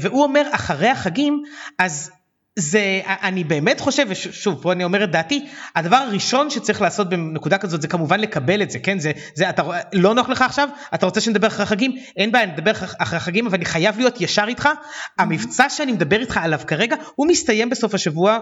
והוא 0.00 0.22
אומר 0.22 0.48
אחרי 0.52 0.88
החגים, 0.88 1.42
אז 1.78 2.10
זה, 2.56 3.00
אני 3.06 3.44
באמת 3.44 3.80
חושב, 3.80 4.06
ושוב, 4.08 4.62
פה 4.62 4.72
אני 4.72 4.84
אומר 4.84 5.04
את 5.04 5.10
דעתי, 5.10 5.46
הדבר 5.76 5.96
הראשון 5.96 6.50
שצריך 6.50 6.82
לעשות 6.82 7.08
בנקודה 7.08 7.58
כזאת 7.58 7.82
זה 7.82 7.88
כמובן 7.88 8.20
לקבל 8.20 8.62
את 8.62 8.70
זה, 8.70 8.78
כן? 8.78 8.98
זה, 8.98 9.12
זה 9.34 9.50
אתה, 9.50 9.62
לא 9.92 10.14
נוח 10.14 10.28
לך 10.28 10.42
עכשיו? 10.42 10.68
אתה 10.94 11.06
רוצה 11.06 11.20
שנדבר 11.20 11.46
אחרי 11.46 11.62
החגים? 11.62 11.96
אין 12.16 12.32
בעיה, 12.32 12.46
נדבר 12.46 12.70
אחרי 12.98 13.16
החגים, 13.16 13.46
אבל 13.46 13.56
אני 13.56 13.64
חייב 13.64 13.98
להיות 13.98 14.20
ישר 14.20 14.44
איתך. 14.48 14.68
המבצע 15.18 15.68
שאני 15.68 15.92
מדבר 15.92 16.20
איתך 16.20 16.36
עליו 16.36 16.60
כרגע, 16.66 16.96
הוא 17.14 17.26
מסתיים 17.26 17.70
בסוף 17.70 17.94
השבוע, 17.94 18.38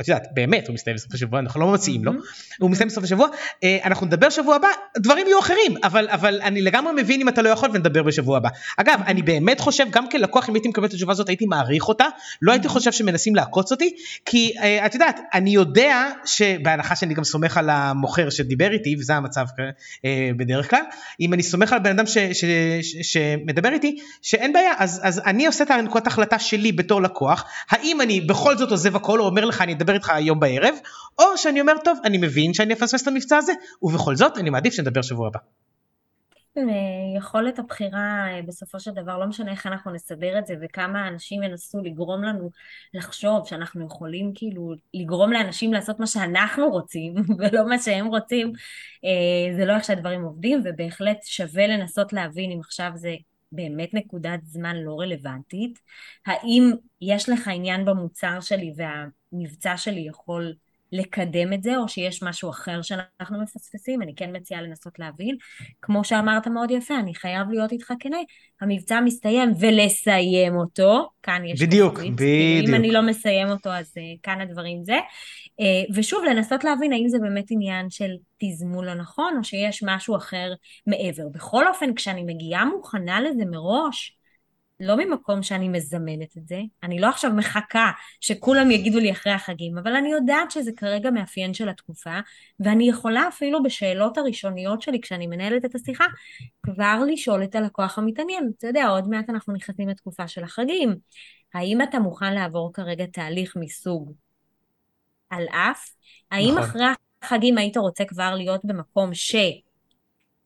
את 0.00 0.08
יודעת, 0.08 0.26
באמת 0.34 0.68
הוא 0.68 0.74
מסתיים 0.74 0.96
בסוף 0.96 1.14
השבוע, 1.14 1.40
אנחנו 1.40 1.60
לא 1.60 1.72
מציעים 1.72 2.04
לו, 2.04 2.12
הוא 2.60 2.70
מסתיים 2.70 2.88
בסוף 2.88 3.04
השבוע, 3.04 3.28
אה, 3.64 3.78
אנחנו 3.84 4.06
נדבר 4.06 4.30
שבוע 4.30 4.56
הבא, 4.56 4.68
דברים 4.98 5.26
יהיו 5.26 5.38
אחרים, 5.38 5.74
אבל, 5.84 6.08
אבל 6.08 6.40
אני 6.42 6.62
לגמרי 6.62 6.92
מבין 7.02 7.20
אם 7.20 7.28
אתה 7.28 7.42
לא 7.42 7.48
יכול 7.48 7.70
ונדבר 7.72 8.02
בשבוע 8.02 8.36
הבא. 8.36 8.48
אגב, 8.76 9.00
אני 9.06 9.22
באמת 9.22 9.60
חושב, 9.60 9.86
גם 9.90 10.10
כלקוח, 10.10 10.48
אם 10.48 10.54
הייתי 10.54 10.68
מקבל 10.68 10.86
את 10.86 10.92
התשובה 10.92 11.12
הזאת, 11.12 11.28
הייתי 11.28 11.46
מעריך 11.46 11.88
אותה, 11.88 12.04
לא 12.42 12.52
הייתי 12.52 12.68
חושב 12.68 12.92
שמנסים 12.92 13.34
לעקוץ 13.34 13.72
אותי, 13.72 13.94
כי 14.24 14.52
אה, 14.62 14.86
את 14.86 14.94
יודעת, 14.94 15.20
אני 15.34 15.50
יודע 15.50 16.08
שבהנחה 16.24 16.96
שאני 16.96 17.14
גם 17.14 17.24
סומך 17.24 17.56
על 17.56 17.70
המוכר 17.70 18.30
שדיבר 18.30 18.72
איתי, 18.72 18.96
וזה 18.98 19.14
המצב 19.14 19.46
אה, 20.04 20.30
בדרך 20.36 20.70
כלל, 20.70 20.82
אם 21.20 21.34
אני 21.34 21.42
סומך 21.42 21.72
על 21.72 21.78
בן 21.78 21.90
אדם 21.90 22.06
ש, 22.06 22.18
ש, 22.18 22.44
ש, 22.82 22.96
שמדבר 23.12 23.72
איתי, 23.72 23.98
שאין 24.22 24.52
בעיה, 24.52 24.72
אז, 24.78 25.00
אז 25.02 25.22
אני 25.26 25.46
עושה 25.46 25.64
את 25.64 25.70
הנקודת 25.70 26.06
החלטה 26.06 26.38
שלי 26.38 26.72
בתור 26.72 27.02
לקוח, 27.02 27.44
האם 27.70 28.00
אני 28.00 28.20
בכל 28.20 28.56
זאת 28.56 28.70
עוזב 28.70 28.96
הכל 28.96 29.20
או 29.20 29.26
אומר 29.26 29.44
לך 29.44 29.60
אני 29.60 29.74
אדבר 29.82 29.94
איתך 29.94 30.10
היום 30.10 30.40
בערב, 30.40 30.74
או 31.18 31.24
שאני 31.36 31.60
אומר 31.60 31.74
טוב 31.84 31.98
אני 32.04 32.18
מבין 32.18 32.54
שאני 32.54 32.74
אפספס 32.74 33.02
את 33.02 33.08
המבצע 33.08 33.36
הזה, 33.36 33.52
ובכל 33.82 34.16
זאת 34.16 34.38
אני 34.38 34.50
מעדיף 34.50 34.74
שנדבר 34.74 35.02
שבוע 35.02 35.26
הבא. 35.26 35.38
אה, 36.58 36.62
יכולת 37.16 37.58
הבחירה 37.58 38.28
אה, 38.30 38.42
בסופו 38.46 38.80
של 38.80 38.90
דבר, 38.90 39.18
לא 39.18 39.26
משנה 39.26 39.50
איך 39.50 39.66
אנחנו 39.66 39.92
נסדר 39.92 40.38
את 40.38 40.46
זה 40.46 40.54
וכמה 40.62 41.08
אנשים 41.08 41.42
ינסו 41.42 41.80
לגרום 41.80 42.22
לנו 42.22 42.50
לחשוב 42.94 43.46
שאנחנו 43.46 43.86
יכולים 43.86 44.32
כאילו 44.34 44.72
לגרום 44.94 45.32
לאנשים 45.32 45.72
לעשות 45.72 46.00
מה 46.00 46.06
שאנחנו 46.06 46.70
רוצים 46.70 47.14
ולא 47.38 47.68
מה 47.68 47.78
שהם 47.78 48.06
רוצים, 48.06 48.52
אה, 49.04 49.56
זה 49.56 49.64
לא 49.64 49.72
איך 49.72 49.84
שהדברים 49.84 50.22
עובדים 50.22 50.62
ובהחלט 50.64 51.18
שווה 51.24 51.66
לנסות 51.66 52.12
להבין 52.12 52.52
אם 52.52 52.60
עכשיו 52.60 52.90
זה 52.94 53.14
באמת 53.52 53.94
נקודת 53.94 54.40
זמן 54.44 54.76
לא 54.76 55.00
רלוונטית, 55.00 55.78
האם 56.26 56.70
יש 57.00 57.28
לך 57.28 57.48
עניין 57.48 57.84
במוצר 57.84 58.40
שלי 58.40 58.72
והמבצע 59.32 59.76
שלי 59.76 60.00
יכול 60.00 60.54
לקדם 60.92 61.52
את 61.52 61.62
זה, 61.62 61.76
או 61.76 61.88
שיש 61.88 62.22
משהו 62.22 62.50
אחר 62.50 62.82
שאנחנו 62.82 63.42
מפספסים, 63.42 64.02
אני 64.02 64.14
כן 64.14 64.36
מציעה 64.36 64.62
לנסות 64.62 64.98
להבין. 64.98 65.36
כמו 65.82 66.04
שאמרת 66.04 66.46
מאוד 66.46 66.70
יפה, 66.70 66.98
אני 66.98 67.14
חייב 67.14 67.50
להיות 67.50 67.72
איתך 67.72 67.92
כנה, 68.00 68.16
המבצע 68.60 69.00
מסתיים 69.00 69.52
ולסיים 69.60 70.56
אותו, 70.56 71.08
כאן 71.22 71.44
יש... 71.44 71.62
בדיוק, 71.62 71.98
בדיוק. 71.98 72.68
אם 72.68 72.74
אני 72.74 72.90
לא 72.90 73.02
מסיים 73.02 73.48
אותו, 73.48 73.70
אז 73.70 73.94
uh, 73.96 74.18
כאן 74.22 74.40
הדברים 74.40 74.84
זה. 74.84 74.98
Uh, 75.60 75.64
ושוב, 75.94 76.24
לנסות 76.24 76.64
להבין 76.64 76.92
האם 76.92 77.08
זה 77.08 77.18
באמת 77.18 77.46
עניין 77.50 77.90
של 77.90 78.10
תזמון 78.38 78.84
לא 78.84 78.94
נכון, 78.94 79.34
או 79.38 79.44
שיש 79.44 79.82
משהו 79.86 80.16
אחר 80.16 80.52
מעבר. 80.86 81.28
בכל 81.28 81.68
אופן, 81.68 81.94
כשאני 81.94 82.22
מגיעה 82.22 82.64
מוכנה 82.64 83.20
לזה 83.20 83.44
מראש, 83.44 84.16
לא 84.82 84.96
ממקום 84.96 85.42
שאני 85.42 85.68
מזמנת 85.68 86.36
את 86.36 86.48
זה, 86.48 86.60
אני 86.82 86.98
לא 86.98 87.08
עכשיו 87.08 87.32
מחכה 87.32 87.90
שכולם 88.20 88.70
יגידו 88.70 88.98
לי 88.98 89.12
אחרי 89.12 89.32
החגים, 89.32 89.78
אבל 89.78 89.96
אני 89.96 90.10
יודעת 90.10 90.50
שזה 90.50 90.70
כרגע 90.76 91.10
מאפיין 91.10 91.54
של 91.54 91.68
התקופה, 91.68 92.18
ואני 92.60 92.88
יכולה 92.88 93.28
אפילו 93.28 93.62
בשאלות 93.62 94.18
הראשוניות 94.18 94.82
שלי 94.82 95.00
כשאני 95.00 95.26
מנהלת 95.26 95.64
את 95.64 95.74
השיחה, 95.74 96.04
כבר 96.62 97.00
לשאול 97.06 97.44
את 97.44 97.54
הלקוח 97.54 97.98
המתעניין. 97.98 98.50
אתה 98.58 98.66
יודע, 98.66 98.88
עוד 98.88 99.08
מעט 99.08 99.30
אנחנו 99.30 99.52
נכנסים 99.52 99.88
לתקופה 99.88 100.28
של 100.28 100.44
החגים. 100.44 100.94
האם 101.54 101.82
אתה 101.82 101.98
מוכן 101.98 102.34
לעבור 102.34 102.72
כרגע 102.72 103.06
תהליך 103.06 103.56
מסוג 103.56 104.12
על 105.30 105.44
אף? 105.50 105.90
האם 106.30 106.54
נכון. 106.58 106.62
אחרי 106.62 106.84
החגים 107.22 107.58
היית 107.58 107.76
רוצה 107.76 108.04
כבר 108.04 108.34
להיות 108.34 108.60
במקום 108.64 109.14
ש... 109.14 109.34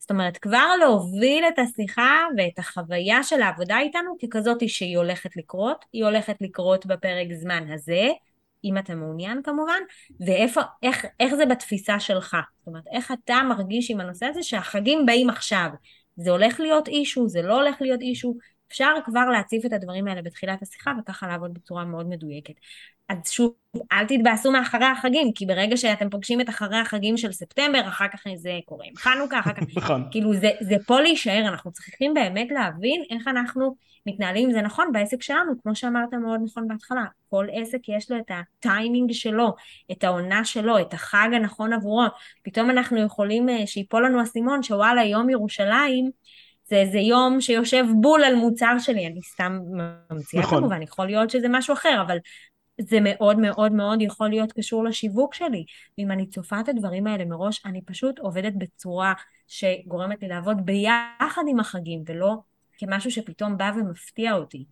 זאת 0.07 0.11
אומרת, 0.11 0.37
כבר 0.37 0.67
להוביל 0.79 1.43
את 1.47 1.59
השיחה 1.59 2.19
ואת 2.37 2.59
החוויה 2.59 3.23
של 3.23 3.41
העבודה 3.41 3.79
איתנו 3.79 4.15
ככזאת 4.21 4.69
שהיא 4.69 4.97
הולכת 4.97 5.37
לקרות, 5.37 5.85
היא 5.93 6.05
הולכת 6.05 6.35
לקרות 6.41 6.85
בפרק 6.85 7.27
זמן 7.33 7.71
הזה, 7.71 8.07
אם 8.63 8.77
אתה 8.77 8.95
מעוניין 8.95 9.41
כמובן, 9.43 9.79
ואיך 10.19 10.59
איך, 10.83 11.05
איך 11.19 11.35
זה 11.35 11.45
בתפיסה 11.45 11.99
שלך. 11.99 12.37
זאת 12.59 12.67
אומרת, 12.67 12.83
איך 12.91 13.11
אתה 13.11 13.41
מרגיש 13.49 13.91
עם 13.91 13.99
הנושא 13.99 14.25
הזה 14.25 14.43
שהחגים 14.43 15.05
באים 15.05 15.29
עכשיו. 15.29 15.69
זה 16.15 16.31
הולך 16.31 16.59
להיות 16.59 16.87
אישו, 16.87 17.27
זה 17.27 17.41
לא 17.41 17.55
הולך 17.55 17.75
להיות 17.81 18.01
אישו, 18.01 18.37
אפשר 18.67 18.93
כבר 19.05 19.25
להציף 19.29 19.65
את 19.65 19.73
הדברים 19.73 20.07
האלה 20.07 20.21
בתחילת 20.21 20.61
השיחה 20.61 20.91
וככה 20.99 21.27
לעבוד 21.27 21.53
בצורה 21.53 21.85
מאוד 21.85 22.07
מדויקת. 22.09 22.53
אז 23.09 23.17
שוב, 23.31 23.53
אל 23.91 24.05
תתבאסו 24.05 24.51
מאחרי 24.51 24.85
החגים, 24.85 25.31
כי 25.35 25.45
ברגע 25.45 25.77
שאתם 25.77 26.09
פוגשים 26.09 26.41
את 26.41 26.49
אחרי 26.49 26.77
החגים 26.77 27.17
של 27.17 27.31
ספטמבר, 27.31 27.87
אחר 27.87 28.07
כך 28.13 28.23
זה 28.35 28.59
קורה 28.65 28.85
עם 28.85 28.95
חנוכה, 28.95 29.39
אחר 29.39 29.53
כך, 29.53 29.63
נכון. 29.77 30.03
כאילו 30.11 30.33
זה, 30.33 30.49
זה 30.61 30.75
פה 30.85 31.01
להישאר, 31.01 31.47
אנחנו 31.47 31.71
צריכים 31.71 32.13
באמת 32.13 32.47
להבין 32.51 33.03
איך 33.09 33.27
אנחנו 33.27 33.75
מתנהלים, 34.05 34.51
זה 34.51 34.61
נכון 34.61 34.91
בעסק 34.91 35.21
שלנו, 35.21 35.53
כמו 35.63 35.75
שאמרת 35.75 36.13
מאוד 36.13 36.39
נכון 36.45 36.67
בהתחלה, 36.67 37.05
כל 37.29 37.47
עסק 37.53 37.79
יש 37.89 38.11
לו 38.11 38.17
את 38.17 38.31
הטיימינג 38.31 39.11
שלו, 39.11 39.55
את 39.91 40.03
העונה 40.03 40.45
שלו, 40.45 40.79
את 40.79 40.93
החג 40.93 41.29
הנכון 41.33 41.73
עבורו, 41.73 42.05
פתאום 42.43 42.69
אנחנו 42.69 42.97
יכולים 42.97 43.49
אה, 43.49 43.67
שיפול 43.67 44.05
לנו 44.05 44.23
אסימון 44.23 44.63
שוואלה 44.63 45.03
יום 45.03 45.29
ירושלים, 45.29 46.11
זה 46.69 46.75
איזה 46.75 46.97
יום 46.97 47.41
שיושב 47.41 47.85
בול 48.01 48.23
על 48.23 48.35
מוצר 48.35 48.79
שלי, 48.79 49.07
אני 49.07 49.21
סתם 49.21 49.59
ממציאה 50.11 50.43
נכון. 50.43 50.59
כמובן, 50.59 50.81
יכול 50.81 51.05
להיות 51.05 51.29
שזה 51.29 51.47
משהו 51.49 51.73
אחר, 51.73 52.03
אבל 52.07 52.17
זה 52.81 52.97
מאוד 53.01 53.39
מאוד 53.39 53.71
מאוד 53.71 54.01
יכול 54.01 54.29
להיות 54.29 54.51
קשור 54.51 54.83
לשיווק 54.83 55.33
שלי. 55.33 55.65
ואם 55.97 56.11
אני 56.11 56.27
צופה 56.27 56.59
את 56.59 56.69
הדברים 56.69 57.07
האלה 57.07 57.25
מראש, 57.25 57.65
אני 57.65 57.81
פשוט 57.81 58.19
עובדת 58.19 58.53
בצורה 58.57 59.13
שגורמת 59.47 60.21
לי 60.21 60.27
לעבוד 60.27 60.65
ביחד 60.65 61.43
עם 61.47 61.59
החגים, 61.59 62.03
ולא 62.05 62.35
כמשהו 62.77 63.11
שפתאום 63.11 63.57
בא 63.57 63.71
ומפתיע 63.75 64.33
אותי. 64.33 64.65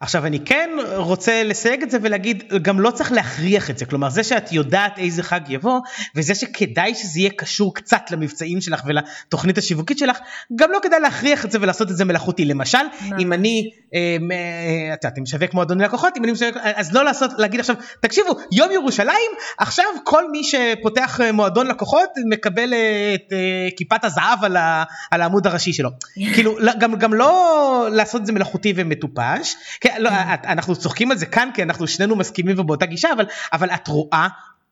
עכשיו 0.00 0.26
אני 0.26 0.40
כן 0.44 0.70
רוצה 0.96 1.42
לסייג 1.42 1.82
את 1.82 1.90
זה 1.90 1.98
ולהגיד 2.02 2.44
גם 2.62 2.80
לא 2.80 2.90
צריך 2.90 3.12
להכריח 3.12 3.70
את 3.70 3.78
זה. 3.78 3.86
כלומר 3.86 4.10
זה 4.10 4.24
שאת 4.24 4.52
יודעת 4.52 4.98
איזה 4.98 5.22
חג 5.22 5.40
יבוא 5.48 5.80
וזה 6.16 6.34
שכדאי 6.34 6.94
שזה 6.94 7.20
יהיה 7.20 7.30
קשור 7.30 7.74
קצת 7.74 8.02
למבצעים 8.10 8.60
שלך 8.60 8.82
ולתוכנית 8.86 9.58
השיווקית 9.58 9.98
שלך 9.98 10.18
גם 10.56 10.70
לא 10.72 10.78
כדאי 10.82 11.00
להכריח 11.00 11.44
את 11.44 11.50
זה 11.50 11.58
ולעשות 11.60 11.90
את 11.90 11.96
זה 11.96 12.04
מלאכותי. 12.04 12.44
למשל 12.44 12.78
מה? 13.00 13.16
אם 13.18 13.32
אני 13.32 13.70
אה, 13.94 14.16
אה, 14.32 14.94
את 14.94 15.04
יודעת, 15.04 15.18
אני 15.18 15.22
משווק 15.22 15.54
מועדוני 15.54 15.84
לקוחות 15.84 16.16
אם 16.16 16.24
אני 16.24 16.32
משווק 16.32 16.56
אז 16.62 16.92
לא 16.92 17.04
לעשות 17.04 17.30
להגיד 17.38 17.60
עכשיו 17.60 17.76
תקשיבו 18.00 18.30
יום 18.52 18.72
ירושלים 18.72 19.30
עכשיו 19.58 19.84
כל 20.04 20.30
מי 20.30 20.42
שפותח 20.44 21.20
מועדון 21.32 21.66
לקוחות 21.66 22.08
מקבל 22.30 22.74
את 23.14 23.32
אה, 23.32 23.68
כיפת 23.76 24.04
הזהב 24.04 24.44
על, 24.44 24.56
ה, 24.56 24.84
על 25.10 25.22
העמוד 25.22 25.46
הראשי 25.46 25.72
שלו. 25.72 25.90
כאילו 26.34 26.56
גם, 26.78 26.94
גם 26.94 27.14
לא 27.14 27.88
לעשות 27.92 28.20
את 28.20 28.26
זה 28.26 28.32
מלאכותי 28.32 28.72
ומטופש 28.76 29.55
כן, 29.80 29.96
לא, 29.98 30.10
את, 30.10 30.44
אנחנו 30.44 30.76
צוחקים 30.76 31.10
על 31.10 31.16
זה 31.16 31.26
כאן 31.26 31.48
כי 31.54 31.62
אנחנו 31.62 31.86
שנינו 31.86 32.16
מסכימים 32.16 32.58
ובאותה 32.58 32.86
גישה, 32.86 33.12
אבל, 33.12 33.24
אבל 33.52 33.70
את 33.70 33.88
רואה 33.88 34.28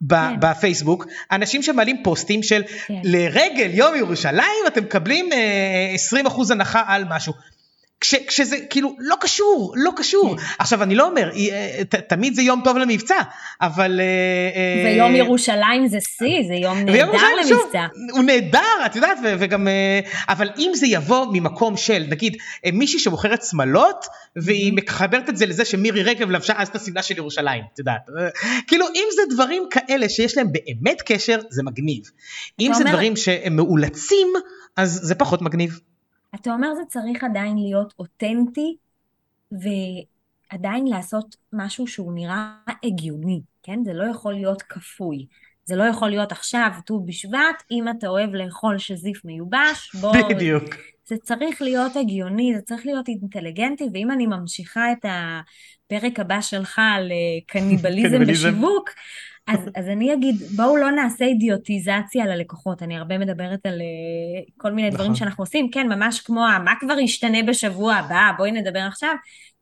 כן. 0.09 0.40
בפייסבוק 0.40 1.07
אנשים 1.33 1.62
שמעלים 1.62 2.03
פוסטים 2.03 2.42
של 2.42 2.62
כן. 2.87 2.94
לרגל 3.05 3.70
יום 3.73 3.97
ירושלים 3.97 4.64
אתם 4.66 4.83
מקבלים 4.83 5.33
אה, 5.33 5.94
20% 6.27 6.53
הנחה 6.53 6.83
על 6.87 7.05
משהו. 7.09 7.33
כש, 8.05 8.14
כשזה 8.14 8.57
כאילו 8.71 8.97
לא 8.99 9.17
קשור, 9.21 9.73
לא 9.77 9.90
קשור. 9.97 10.37
כן. 10.37 10.45
עכשיו 10.59 10.83
אני 10.83 10.95
לא 10.95 11.07
אומר, 11.07 11.31
אה, 11.37 11.85
ת, 11.88 11.95
תמיד 11.95 12.35
זה 12.35 12.43
יום 12.43 12.61
טוב 12.64 12.77
למבצע, 12.77 13.19
אבל... 13.61 14.01
אה, 14.01 14.07
אה, 14.57 14.93
ויום 14.93 15.14
ירושלים 15.14 15.88
זה 15.88 15.99
שיא, 16.01 16.43
זה 16.49 16.55
יום 16.55 16.79
נהדר 16.79 17.11
למבצע. 17.12 17.49
שוב, 17.49 17.73
הוא 18.12 18.25
נהדר, 18.25 18.87
את 18.87 18.97
יודעת, 18.97 19.19
וגם... 19.23 19.69
אבל 20.29 20.51
אם 20.59 20.71
זה 20.75 20.87
יבוא 20.87 21.27
ממקום 21.33 21.77
של, 21.77 22.05
נגיד, 22.09 22.37
מישהי 22.73 22.99
שמוכרת 22.99 23.43
שמלות, 23.43 24.07
והיא 24.37 24.73
mm-hmm. 24.73 24.83
מחברת 24.85 25.29
את 25.29 25.37
זה 25.37 25.47
לזה 25.47 25.64
שמירי 25.64 26.03
רגב 26.03 26.31
לבשה 26.31 26.53
אז 26.57 26.69
את 26.69 26.77
השמלה 26.77 27.03
של 27.03 27.17
ירושלים, 27.17 27.62
את 27.75 27.79
יודעת. 27.79 28.07
כאילו, 28.67 28.87
אם 28.88 29.05
זה 29.14 29.35
דברים 29.35 29.62
כאלה 29.71 30.09
שיש 30.09 30.37
להם 30.37 30.47
באמת 30.53 31.03
קשר, 31.07 31.38
זה 31.51 31.62
מגניב. 31.62 32.03
אם 32.61 32.71
זה 32.75 32.81
אומר... 32.81 32.93
דברים 32.93 33.17
שהם 33.17 33.57
מאולצים, 33.57 34.29
אז 34.77 35.01
זה 35.03 35.14
פחות 35.14 35.43
מגניב. 35.43 35.81
אתה 36.35 36.53
אומר 36.53 36.75
זה 36.75 36.83
צריך 36.88 37.25
עדיין 37.25 37.59
להיות 37.59 37.94
אותנטי 37.99 38.77
ועדיין 39.53 40.87
לעשות 40.87 41.37
משהו 41.53 41.87
שהוא 41.87 42.12
נראה 42.14 42.57
הגיוני, 42.85 43.40
כן? 43.62 43.85
זה 43.85 43.92
לא 43.92 44.05
יכול 44.05 44.35
להיות 44.35 44.62
כפוי. 44.62 45.27
זה 45.64 45.77
לא 45.77 45.85
יכול 45.85 46.09
להיות 46.09 46.33
עכשיו 46.33 46.70
ט"ו 46.87 47.01
בשבט, 47.01 47.62
אם 47.70 47.85
אתה 47.88 48.09
אוהב 48.09 48.35
לאכול 48.35 48.79
שזיף 48.79 49.25
מיובש, 49.25 49.94
בוא... 50.01 50.12
בדיוק. 50.29 50.64
זה 51.07 51.16
צריך 51.23 51.62
להיות 51.62 51.97
הגיוני, 51.97 52.53
זה 52.57 52.62
צריך 52.62 52.87
להיות 52.87 53.09
אינטליגנטי, 53.09 53.85
ואם 53.92 54.11
אני 54.11 54.27
ממשיכה 54.27 54.92
את 54.92 55.05
הפרק 55.05 56.20
הבא 56.20 56.40
שלך 56.40 56.81
על 56.97 57.12
קניבליזם 57.47 58.25
בשיווק, 58.27 58.90
אז, 59.46 59.61
אז 59.74 59.88
אני 59.88 60.14
אגיד, 60.14 60.37
בואו 60.57 60.76
לא 60.76 60.90
נעשה 60.90 61.24
אידיוטיזציה 61.24 62.26
ללקוחות. 62.26 62.83
אני 62.83 62.96
הרבה 62.96 63.18
מדברת 63.18 63.66
על 63.66 63.80
uh, 63.80 64.52
כל 64.57 64.72
מיני 64.72 64.88
נכון. 64.88 64.98
דברים 64.98 65.14
שאנחנו 65.14 65.42
עושים, 65.42 65.70
כן, 65.70 65.88
ממש 65.88 66.20
כמו 66.20 66.40
מה 66.64 66.72
כבר 66.80 66.98
ישתנה 66.98 67.38
בשבוע 67.48 67.94
הבא, 67.94 68.30
בואי 68.37 68.50
נדבר 68.52 68.78
עכשיו. 68.78 69.14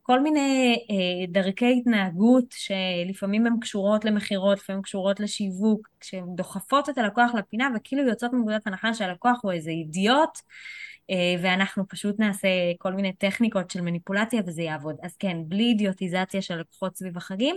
כל 0.03 0.21
מיני 0.21 0.77
uh, 0.89 1.31
דרכי 1.33 1.77
התנהגות 1.79 2.45
שלפעמים 2.51 3.47
הן 3.47 3.61
קשורות 3.61 4.05
למכירות, 4.05 4.59
לפעמים 4.59 4.83
קשורות 4.83 5.21
לשיווק, 5.21 5.89
שהן 6.03 6.25
דוחפות 6.37 6.89
את 6.89 6.99
הלקוח 6.99 7.35
לפינה 7.35 7.69
וכאילו 7.77 8.09
יוצאות 8.09 8.33
מנקודת 8.33 8.67
הנחה 8.67 8.95
שהלקוח 8.95 9.41
הוא 9.43 9.53
איזה 9.53 9.71
אידיוט, 9.71 10.39
uh, 10.39 11.15
ואנחנו 11.43 11.89
פשוט 11.89 12.21
נעשה 12.21 12.49
כל 12.79 12.93
מיני 12.93 13.13
טכניקות 13.13 13.71
של 13.71 13.81
מניפולציה 13.81 14.43
וזה 14.47 14.63
יעבוד. 14.63 14.97
אז 15.03 15.17
כן, 15.17 15.37
בלי 15.47 15.65
אידיוטיזציה 15.65 16.43
של 16.43 16.57
לקוחות 16.57 16.97
סביב 16.97 17.17
החגים. 17.17 17.57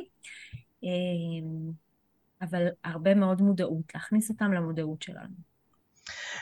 אבל 2.42 2.68
הרבה 2.84 3.16
מאוד 3.16 3.42
מודעות, 3.42 3.92
להכניס 3.96 4.30
אותם 4.30 4.54
למודעות 4.54 5.02
שלנו. 5.02 5.56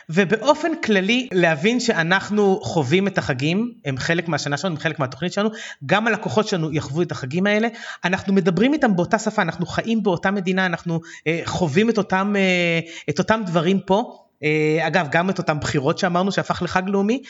ובאופן 0.10 0.82
כללי 0.82 1.30
להבין 1.34 1.80
שאנחנו 1.80 2.60
חווים 2.64 3.08
את 3.08 3.18
החגים, 3.18 3.74
הם 3.86 3.98
חלק 3.98 4.28
מהשנה 4.28 4.58
שלנו, 4.58 4.76
הם 4.76 4.80
חלק 4.80 5.00
מהתוכנית 5.00 5.34
שלנו, 5.34 5.50
גם 5.86 6.08
הלקוחות 6.08 6.48
שלנו 6.48 6.74
יחוו 6.74 7.02
את 7.02 7.12
החגים 7.12 7.48
האלה, 7.48 7.68
אנחנו 8.06 8.34
מדברים 8.34 8.74
איתם 8.74 8.96
באותה 8.96 9.20
שפה, 9.20 9.42
אנחנו 9.42 9.66
חיים 9.66 10.04
באותה 10.04 10.32
מדינה, 10.32 10.66
אנחנו 10.66 11.00
אה, 11.28 11.42
חווים 11.46 11.90
את 11.90 11.98
אותם, 11.98 12.34
אה, 12.36 12.80
את 13.10 13.20
אותם 13.20 13.42
דברים 13.46 13.80
פה. 13.86 14.23
אה, 14.44 14.88
אגב, 14.88 15.08
גם 15.12 15.30
את 15.30 15.38
אותם 15.38 15.60
בחירות 15.60 15.98
שאמרנו 15.98 16.32
שהפך 16.32 16.62
לחג 16.62 16.84
לאומי, 16.88 17.22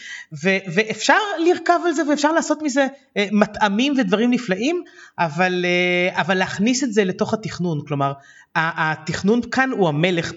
ו- 0.43 0.57
ואפשר 0.73 1.17
לרכב 1.45 1.79
על 1.85 1.93
זה 1.93 2.01
ואפשר 2.09 2.31
לעשות 2.31 2.61
מזה 2.61 2.87
אה, 3.17 3.27
מטעמים 3.31 3.93
ודברים 3.97 4.31
נפלאים, 4.31 4.83
אבל, 5.19 5.65
אה, 5.65 6.21
אבל 6.21 6.37
להכניס 6.37 6.83
את 6.83 6.93
זה 6.93 7.03
לתוך 7.03 7.33
התכנון, 7.33 7.81
כלומר, 7.87 8.13
התכנון 8.55 9.41
כאן 9.51 9.69
הוא 9.71 9.87
המלך 9.87 10.31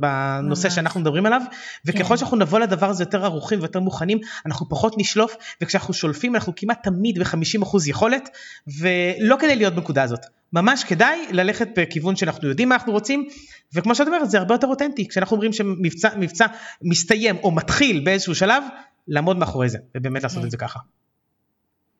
בנושא 0.00 0.70
שאנחנו 0.70 1.00
מדברים 1.00 1.26
עליו, 1.26 1.42
וככל 1.84 2.08
כן. 2.08 2.16
שאנחנו 2.16 2.36
נבוא 2.36 2.58
לדבר 2.58 2.90
הזה 2.90 3.02
יותר 3.02 3.24
ערוכים 3.24 3.58
ויותר 3.58 3.80
מוכנים, 3.80 4.18
אנחנו 4.46 4.68
פחות 4.68 4.94
נשלוף, 4.98 5.36
וכשאנחנו 5.60 5.94
שולפים 5.94 6.34
אנחנו 6.34 6.52
כמעט 6.56 6.82
תמיד 6.82 7.18
ב-50% 7.18 7.76
יכולת, 7.86 8.28
ולא 8.66 9.36
כדי 9.40 9.56
להיות 9.56 9.74
בנקודה 9.74 10.02
הזאת. 10.02 10.20
ממש 10.52 10.84
כדאי 10.84 11.26
ללכת 11.30 11.68
בכיוון 11.78 12.16
שאנחנו 12.16 12.48
יודעים 12.48 12.68
מה 12.68 12.74
אנחנו 12.74 12.92
רוצים, 12.92 13.28
וכמו 13.74 13.94
שאת 13.94 14.06
אומרת 14.06 14.30
זה 14.30 14.38
הרבה 14.38 14.54
יותר 14.54 14.66
אותנטי, 14.66 15.08
כשאנחנו 15.08 15.34
אומרים 15.34 15.52
שמבצע 15.52 16.46
מסתיים 16.82 17.36
או 17.36 17.50
מתחיל 17.50 18.04
באיזשהו 18.04 18.34
שלב, 18.34 18.62
לעמוד 19.08 19.36
מאחורי 19.38 19.68
זה, 19.68 19.78
ובאמת 19.96 20.22
לעשות 20.22 20.44
את 20.44 20.50
זה 20.50 20.56
ככה. 20.56 20.78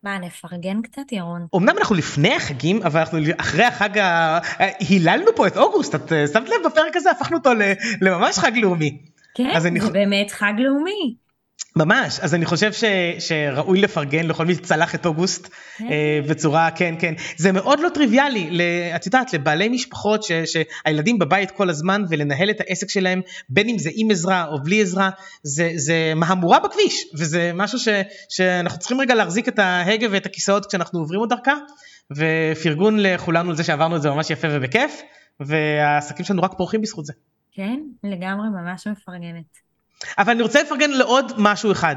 מה, 0.03 0.19
נפרגן 0.19 0.81
קצת, 0.81 1.11
ירון? 1.11 1.47
אמנם 1.55 1.77
אנחנו 1.77 1.95
לפני 1.95 2.35
החגים, 2.35 2.81
אבל 2.83 2.99
אנחנו 2.99 3.19
אחרי 3.37 3.63
החג 3.63 3.97
ה... 3.97 4.39
היללנו 4.79 5.35
פה 5.35 5.47
את 5.47 5.57
אוגוסט, 5.57 5.95
את 5.95 6.13
אה, 6.13 6.27
שמת 6.27 6.49
לב 6.49 6.55
בפרק 6.65 6.95
הזה, 6.95 7.11
הפכנו 7.11 7.37
אותו 7.37 7.49
לממש 8.01 8.37
חג 8.37 8.51
לאומי. 8.55 9.01
כן, 9.35 9.59
זה 9.59 9.67
אני... 9.67 9.79
באמת 9.79 10.31
חג 10.31 10.53
לאומי. 10.57 11.15
ממש, 11.77 12.19
אז 12.19 12.35
אני 12.35 12.45
חושב 12.45 12.73
ש, 12.73 12.83
שראוי 13.19 13.81
לפרגן 13.81 14.25
לכל 14.27 14.45
מי 14.45 14.55
שצלח 14.55 14.95
את 14.95 15.05
אוגוסט 15.05 15.49
כן. 15.77 15.85
אה, 15.91 16.19
בצורה, 16.29 16.71
כן, 16.71 16.95
כן. 16.99 17.13
זה 17.37 17.51
מאוד 17.51 17.79
לא 17.79 17.89
טריוויאלי, 17.89 18.59
את 18.95 19.05
יודעת, 19.05 19.33
לבעלי 19.33 19.69
משפחות 19.69 20.23
ש, 20.23 20.31
שהילדים 20.31 21.19
בבית 21.19 21.51
כל 21.51 21.69
הזמן 21.69 22.03
ולנהל 22.09 22.49
את 22.49 22.61
העסק 22.61 22.89
שלהם, 22.89 23.21
בין 23.49 23.69
אם 23.69 23.77
זה 23.77 23.89
עם 23.93 24.11
עזרה 24.11 24.45
או 24.47 24.63
בלי 24.63 24.81
עזרה, 24.81 25.09
זה, 25.43 25.71
זה 25.75 26.13
מהמורה 26.15 26.59
בכביש, 26.59 27.05
וזה 27.17 27.51
משהו 27.55 27.79
ש, 27.79 27.87
שאנחנו 28.29 28.79
צריכים 28.79 29.01
רגע 29.01 29.15
להחזיק 29.15 29.47
את 29.47 29.59
ההגה 29.59 30.07
ואת 30.11 30.25
הכיסאות 30.25 30.65
כשאנחנו 30.65 30.99
עוברים 30.99 31.19
עוד 31.19 31.29
דרכה, 31.29 31.55
ופרגון 32.11 32.99
לכולנו 32.99 33.49
על 33.49 33.55
זה 33.55 33.63
שעברנו 33.63 33.95
את 33.95 34.01
זה 34.01 34.09
ממש 34.09 34.29
יפה 34.29 34.47
ובכיף, 34.51 35.01
והעסקים 35.39 36.25
שלנו 36.25 36.41
רק 36.41 36.51
פורחים 36.57 36.81
בזכות 36.81 37.05
זה. 37.05 37.13
כן, 37.51 37.79
לגמרי 38.03 38.47
ממש 38.49 38.87
מפרגנת. 38.87 39.66
אבל 40.17 40.31
אני 40.33 40.41
רוצה 40.41 40.61
לפרגן 40.61 40.91
לעוד 40.91 41.31
משהו 41.37 41.71
אחד. 41.71 41.95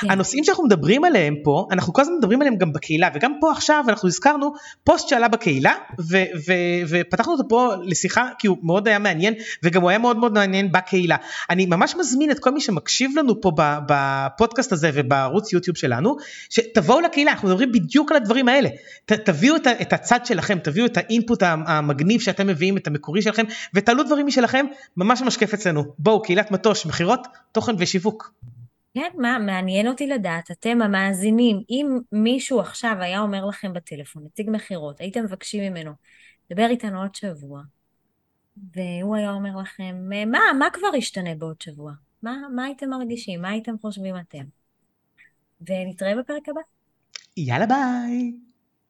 כן. 0.00 0.10
הנושאים 0.10 0.44
שאנחנו 0.44 0.64
מדברים 0.64 1.04
עליהם 1.04 1.34
פה, 1.44 1.66
אנחנו 1.70 1.92
כל 1.92 2.02
הזמן 2.02 2.14
מדברים 2.18 2.40
עליהם 2.40 2.56
גם 2.56 2.72
בקהילה, 2.72 3.08
וגם 3.14 3.32
פה 3.40 3.50
עכשיו 3.52 3.84
אנחנו 3.88 4.08
הזכרנו 4.08 4.52
פוסט 4.84 5.08
שעלה 5.08 5.28
בקהילה, 5.28 5.72
ו- 6.00 6.16
ו- 6.46 6.52
ופתחנו 6.88 7.32
אותו 7.32 7.48
פה 7.48 7.72
לשיחה, 7.82 8.28
כי 8.38 8.46
הוא 8.46 8.56
מאוד 8.62 8.88
היה 8.88 8.98
מעניין, 8.98 9.34
וגם 9.62 9.82
הוא 9.82 9.90
היה 9.90 9.98
מאוד 9.98 10.16
מאוד 10.16 10.32
מעניין 10.32 10.72
בקהילה. 10.72 11.16
אני 11.50 11.66
ממש 11.66 11.94
מזמין 11.96 12.30
את 12.30 12.38
כל 12.38 12.50
מי 12.50 12.60
שמקשיב 12.60 13.10
לנו 13.18 13.40
פה 13.40 13.52
בפודקאסט 13.88 14.72
הזה 14.72 14.90
ובערוץ 14.94 15.52
יוטיוב 15.52 15.76
שלנו, 15.76 16.16
שתבואו 16.50 17.00
לקהילה, 17.00 17.30
אנחנו 17.32 17.48
מדברים 17.48 17.72
בדיוק 17.72 18.10
על 18.10 18.16
הדברים 18.16 18.48
האלה. 18.48 18.68
ת- 19.06 19.12
תביאו 19.12 19.56
את, 19.56 19.66
את 19.66 19.92
הצד 19.92 20.26
שלכם, 20.26 20.58
תביאו 20.58 20.86
את 20.86 20.96
האינפוט 20.96 21.42
המגניב 21.42 22.20
שאתם 22.20 22.46
מביאים, 22.46 22.76
את 22.76 22.86
המקורי 22.86 23.22
שלכם, 23.22 23.44
ותעלו 23.74 24.02
דברים 24.02 24.26
משלכם, 24.26 24.66
ממש 24.96 25.22
ממש 25.22 25.36
כיף 25.36 25.54
אצלנו. 25.54 25.84
בואו, 25.98 26.22
קהילת 26.22 26.50
מטוש, 26.50 26.86
מכירות, 26.86 27.26
תוכן 27.52 27.72
ושיווק. 27.78 28.34
כן, 28.94 29.10
מה, 29.18 29.38
מעניין 29.38 29.88
אותי 29.88 30.06
לדעת, 30.06 30.50
אתם 30.50 30.82
המאזינים, 30.82 31.62
אם 31.70 31.98
מישהו 32.12 32.60
עכשיו 32.60 32.96
היה 33.00 33.20
אומר 33.20 33.46
לכם 33.46 33.72
בטלפון, 33.72 34.24
נציג 34.24 34.50
מכירות, 34.50 35.00
הייתם 35.00 35.24
מבקשים 35.24 35.72
ממנו, 35.72 35.92
דבר 36.52 36.66
איתנו 36.70 37.02
עוד 37.02 37.14
שבוע, 37.14 37.62
והוא 38.74 39.16
היה 39.16 39.30
אומר 39.32 39.56
לכם, 39.56 40.08
מה, 40.26 40.40
מה 40.58 40.66
כבר 40.72 40.96
ישתנה 40.96 41.34
בעוד 41.34 41.60
שבוע? 41.60 41.92
מה, 42.22 42.36
מה 42.54 42.64
הייתם 42.64 42.90
מרגישים? 42.90 43.42
מה 43.42 43.48
הייתם 43.48 43.74
חושבים 43.80 44.14
אתם? 44.16 44.44
ונתראה 45.60 46.16
בפרק 46.16 46.48
הבא. 46.48 46.60
יאללה 47.36 47.66
ביי. 47.66 48.32